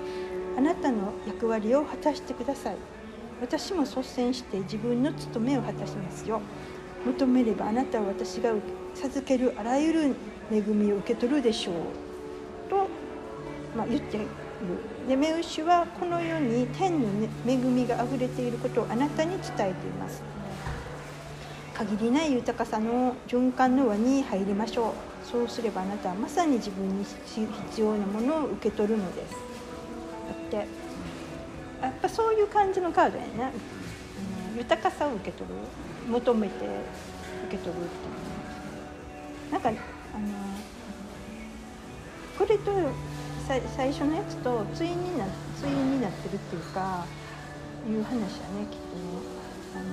[0.58, 2.76] あなたの役割を果たしてください。
[3.42, 6.42] 私も率先して自分の務めを果たしますよ。
[7.06, 8.54] 求めればあなたは私が
[8.94, 10.16] 授けるあらゆる
[10.52, 11.76] 恵みを受け取るでしょう。
[12.70, 12.88] と、
[13.76, 14.28] まあ、言っている。
[15.08, 17.08] で目牛はこの世に天の
[17.48, 20.22] 恵みがあふれていることをあなたに伝えています。
[21.86, 24.94] 限りない豊かさの循環の輪に入りましょう。
[25.26, 29.32] そうすればあなたはまさに自分に必要なものを受け取るのです。
[29.32, 29.38] だ
[30.60, 30.68] って
[31.82, 33.52] やっぱそういう感じのカードやね、
[34.54, 35.56] うん、豊かさを受け取る。
[36.08, 36.54] 求めて
[37.48, 39.52] 受け取るっていう。
[39.52, 39.78] なんかあの
[42.38, 42.72] これと
[43.48, 45.26] さ最初のやつと対にな
[45.60, 47.06] 対になってるっていうか
[47.90, 49.42] いう話やねきっとね。
[49.74, 49.84] あの、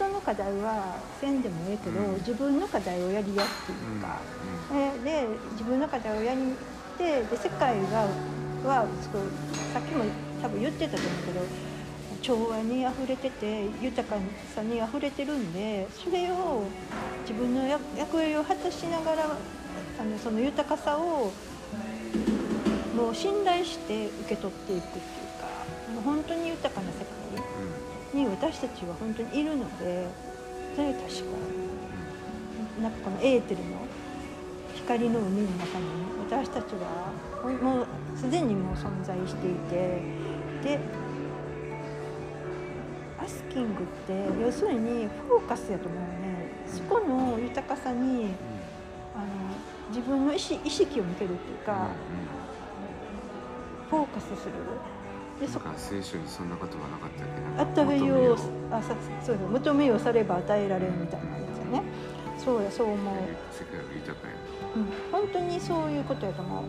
[0.00, 4.20] 人の課題はせんでもええけど、うん自分の課題をやりやっていうか、
[5.04, 6.40] でで自分の課題をやり
[6.96, 8.08] てで世界が
[8.64, 8.86] は
[9.74, 10.04] さっきも
[10.40, 11.40] 多分言ってたと思うけど、
[12.22, 14.16] 調和にあふれてて豊か
[14.54, 16.64] さにあふれてるんでそれを
[17.22, 19.24] 自分の役役割を果たしながら
[20.00, 21.30] あのその豊かさを
[22.96, 25.46] もう信頼して受け取っていくっていうか
[25.94, 27.19] もう本当に豊かな世界
[28.14, 30.06] に私たちは本当にいるので
[30.74, 31.24] それは確か
[32.82, 33.76] なんかこのエーテルの
[34.74, 35.84] 光の海の中に
[36.30, 37.12] 私たちは
[37.62, 37.86] もう
[38.16, 40.02] すでにもう存在していて
[40.62, 40.78] で
[43.18, 46.30] アスキングって要するにフォーカスやと思うね。
[46.66, 48.34] そこの豊かさに
[49.14, 49.26] あの
[49.88, 51.88] 自分の意識意識を向けるっていうか、
[53.90, 54.52] フォーカスする
[55.40, 57.26] でそか聖書にそんなことはなかったっ
[57.56, 57.60] け？
[57.62, 58.36] あったべよ
[58.70, 61.82] あさそうよ求めよされば与えられるみたいなやつよね。
[62.36, 63.14] そうやそう思う。
[63.50, 64.34] 世界は豊かや
[64.76, 64.86] うん。
[65.10, 66.58] 本当にそういうことやと思う。
[66.58, 66.66] あの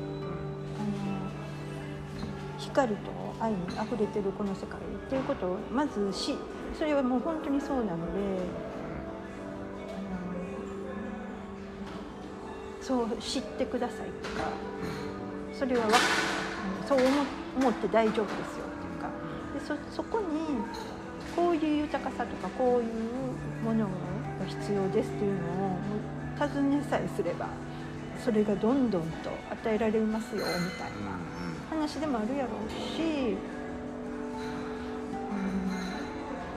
[2.58, 6.38] 光と愛にあふれてるこの世界っていうことをまずし
[6.78, 7.94] それはもう本当にそうなので
[12.82, 14.46] あのそう知ってくださいとか
[15.54, 15.92] それはわ
[16.88, 17.08] そう思
[17.58, 19.10] 思って大丈夫ですよっていうか
[19.54, 20.26] でそこに
[21.36, 23.92] こういう豊かさとかこういうものが
[24.48, 25.78] 必要ですっていうのを
[26.48, 27.48] 尋ねさえすれば
[28.24, 31.18] それがどんどんと与えられますよみたいな
[31.70, 33.36] 話でもあるやろうし、
[35.32, 35.36] う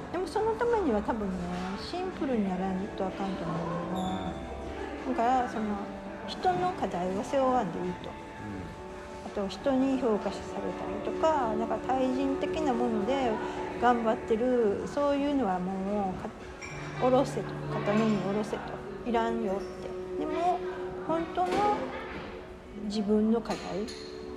[0.08, 1.34] ん、でもそのためには多分ね
[1.80, 5.64] シンプルにやらないとあかんと思うのだからその
[6.26, 8.23] 人の課題は背負わんでいいと。
[9.34, 13.30] と人に評価されたりとかなんか対人的なもので
[13.82, 16.14] 頑張ってるそういうのはも
[17.00, 18.72] う下ろせと肩の荷下ろせと
[19.04, 19.90] いらんよって。
[20.20, 20.60] でも
[21.06, 21.78] 本当の
[22.86, 23.86] 自分の課題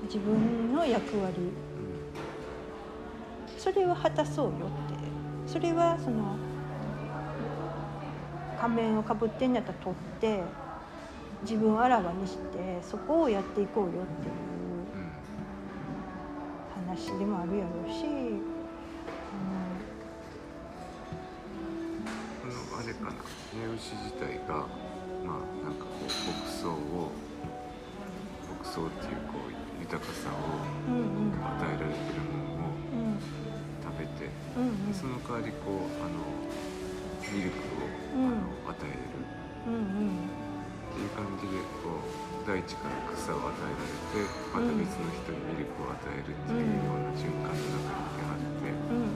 [0.04, 1.36] 自分の役割
[3.58, 4.98] それを果たそうよって。
[5.48, 6.36] それはその
[8.60, 10.44] 仮面をかぶってんやったら取って
[11.44, 13.92] 自分あらわにしてそこをやっていこうよっ
[14.24, 14.47] ていう。
[16.88, 18.40] 話でもあるやろうし、うん、
[22.40, 23.12] このあれかな。
[23.52, 24.64] 目牛自体が
[25.26, 26.16] まあなんかこう牧
[26.48, 27.12] 草を
[28.48, 30.32] 牧草っていうこう豊かさを
[30.88, 30.96] 与
[31.68, 33.20] えられてるものを
[33.84, 36.24] 食べて、うんうん、その代わりこうあの
[37.36, 39.76] ミルクを、あの与える、っ
[40.96, 44.24] ていう感じでこう大地から草を与えられて
[44.56, 49.12] また別の人にミルクを与えるっていうような循環の中にあって、うん、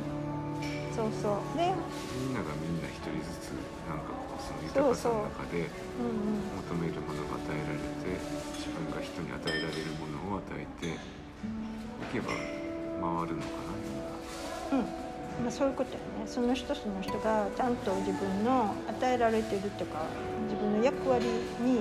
[0.91, 1.55] そうそう。
[1.55, 1.71] で
[2.19, 3.55] みんながみんな一人ずつ
[3.87, 8.19] なんかこうその豊かさの中で求めるものが与えられて
[8.59, 10.99] 自分が人に与えられるものを与えてい
[12.11, 13.63] けば回るのか
[14.75, 15.01] なうん。
[15.39, 16.27] まあ、そういうことやね。
[16.27, 20.03] その人その人がちゃんと自分の与えられてるっていうか
[20.51, 21.25] 自分の役割
[21.63, 21.79] に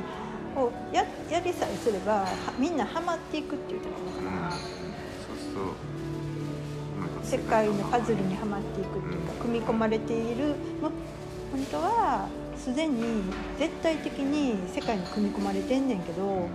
[0.57, 2.26] をややりさえすれば
[2.59, 4.61] みんなハマっていくっていうことなのかな、そう
[5.36, 13.22] すると世界のパズルにはまっていくっていうか、組み込まれている本当はすでに
[13.59, 16.48] 絶対的に世界に組み込まれてんねんけど、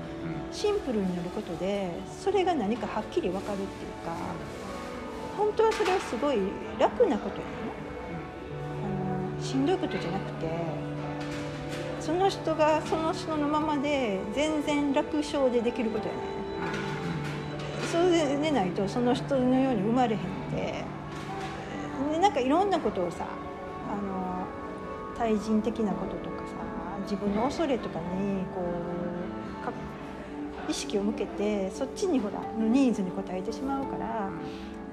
[0.51, 1.91] シンプルになることで
[2.21, 4.15] それが何かはっきり分かるっていうか
[5.37, 6.37] 本当はそれはすごい
[6.79, 7.53] 楽なことやね、
[8.83, 10.84] あのしんどいことじゃなくて
[12.05, 16.19] その人がその人のままで全然楽勝でできることやね
[17.91, 20.85] そうでないとその人のように生まれへんって。
[22.11, 23.25] でなんかいろんなことをさ
[23.89, 24.45] あの
[25.17, 26.53] 対人的なこととかさ
[27.03, 28.61] 自分の恐れとかにこ
[30.67, 34.29] う意識を向けてそっちにほらのニーズに応えてしまうから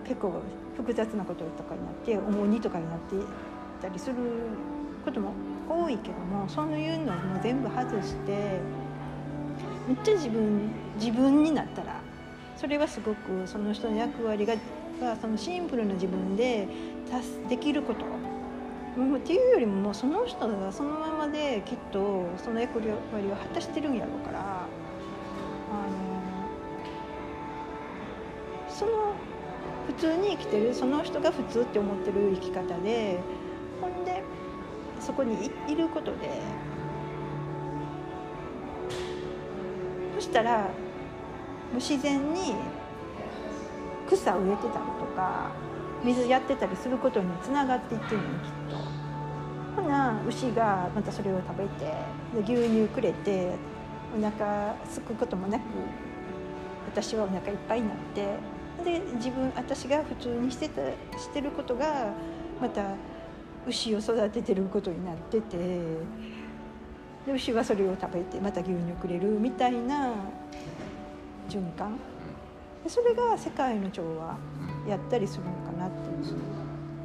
[0.04, 0.40] 結構
[0.76, 3.16] 複雑なこととかになって重荷とかになって
[3.80, 4.16] たりする
[5.04, 5.32] ことも
[5.72, 8.60] 多いけどもそういうのも全部外して
[9.88, 10.70] めっちゃ自分
[11.00, 12.00] 自分になったら
[12.56, 14.54] それはすごくその人の役割が
[15.00, 16.68] がそのシンプルな自分で
[17.48, 18.04] できること。
[18.94, 26.12] っていうよりももうその人がそのままできっとその役割を果たしてるんやろうからあの
[28.68, 29.14] その
[29.86, 33.20] 普通に生きてるその人が普通って思ってる生き方で
[35.04, 36.40] そこにいることで
[40.14, 40.70] そしたら
[41.74, 42.54] 自然に
[44.08, 45.50] 草植えてたりとか
[46.04, 49.02] 水やってたりすることにつながっていってるのきっと。
[49.76, 51.94] ほな牛がまたそれを食べて
[52.44, 53.52] 牛乳くれて
[54.16, 55.62] お腹すくこともなく
[56.86, 58.36] 私はお腹いっぱいになって
[58.84, 60.82] で自分私が普通にしてた
[61.18, 62.12] してることが
[62.60, 62.82] また
[63.66, 65.56] 牛を育ててることになってて
[67.26, 70.10] で牛はそれを食べてまた牛乳くれるみたいな
[71.48, 71.96] 循環。
[72.82, 74.36] でそれが世界の調和
[74.88, 76.36] やったりするのかなっていう。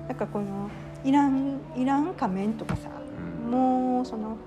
[0.08, 0.70] なんかこの
[1.04, 2.90] イランイラン仮面とかさ
[3.50, 4.38] もうその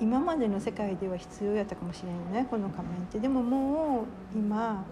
[0.00, 3.18] 今までの世界では必要やったかもしれないねこの仮面って。
[3.18, 4.02] でもも
[4.34, 4.84] う今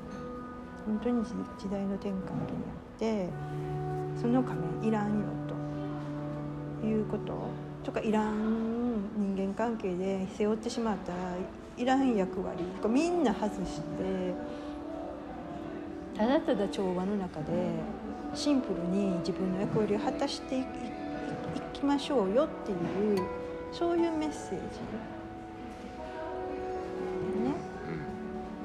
[0.87, 1.35] 本当に時
[1.71, 2.27] 代の転換期に
[2.67, 3.29] あって
[4.21, 5.40] その仮面いらんよと
[6.85, 7.35] いうこと？
[7.85, 11.13] とかいらん人間関係で背負ってしまった
[11.77, 12.63] いらん役割。
[12.77, 14.35] とかみんな外して
[16.17, 17.47] ただただ調和の中で
[18.35, 20.65] シンプルに自分の役割を果たしてい
[21.73, 22.79] きましょうよっていう
[23.73, 24.57] そういうメッセージ。
[27.41, 27.55] ね、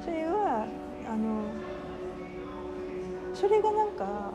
[0.04, 0.68] それは
[1.10, 1.44] あの
[3.34, 4.32] それがなんか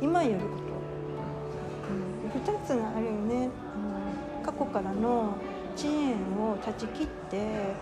[0.00, 0.64] 今やること、
[1.92, 3.50] うん、2つがあるよね。
[3.74, 5.36] あの過去からの
[5.76, 7.74] 遅延を断ち切って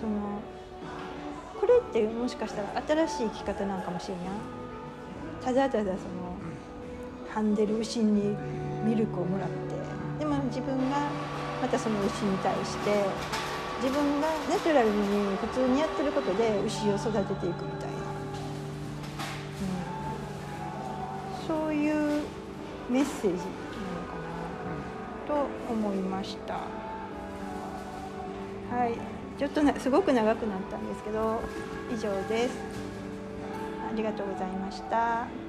[0.00, 0.40] その
[1.60, 4.24] これってもしかしたら新しい生き方なんかもしれない
[5.42, 5.96] ただただその
[7.28, 8.36] ハンデル牛に
[8.84, 9.76] ミルクをもらって
[10.18, 11.10] でも自分が
[11.60, 13.04] またその牛に対して
[13.82, 17.85] 自分がナチュラルに普通にやってることで牛を育てていくみたいな、
[22.88, 26.54] メッセージなのかなと思いました。
[28.70, 28.94] はい。
[29.38, 31.40] ちょっとなすごく長くなったんですけど
[31.92, 32.58] 以上です。
[33.90, 35.45] ありがとうございました。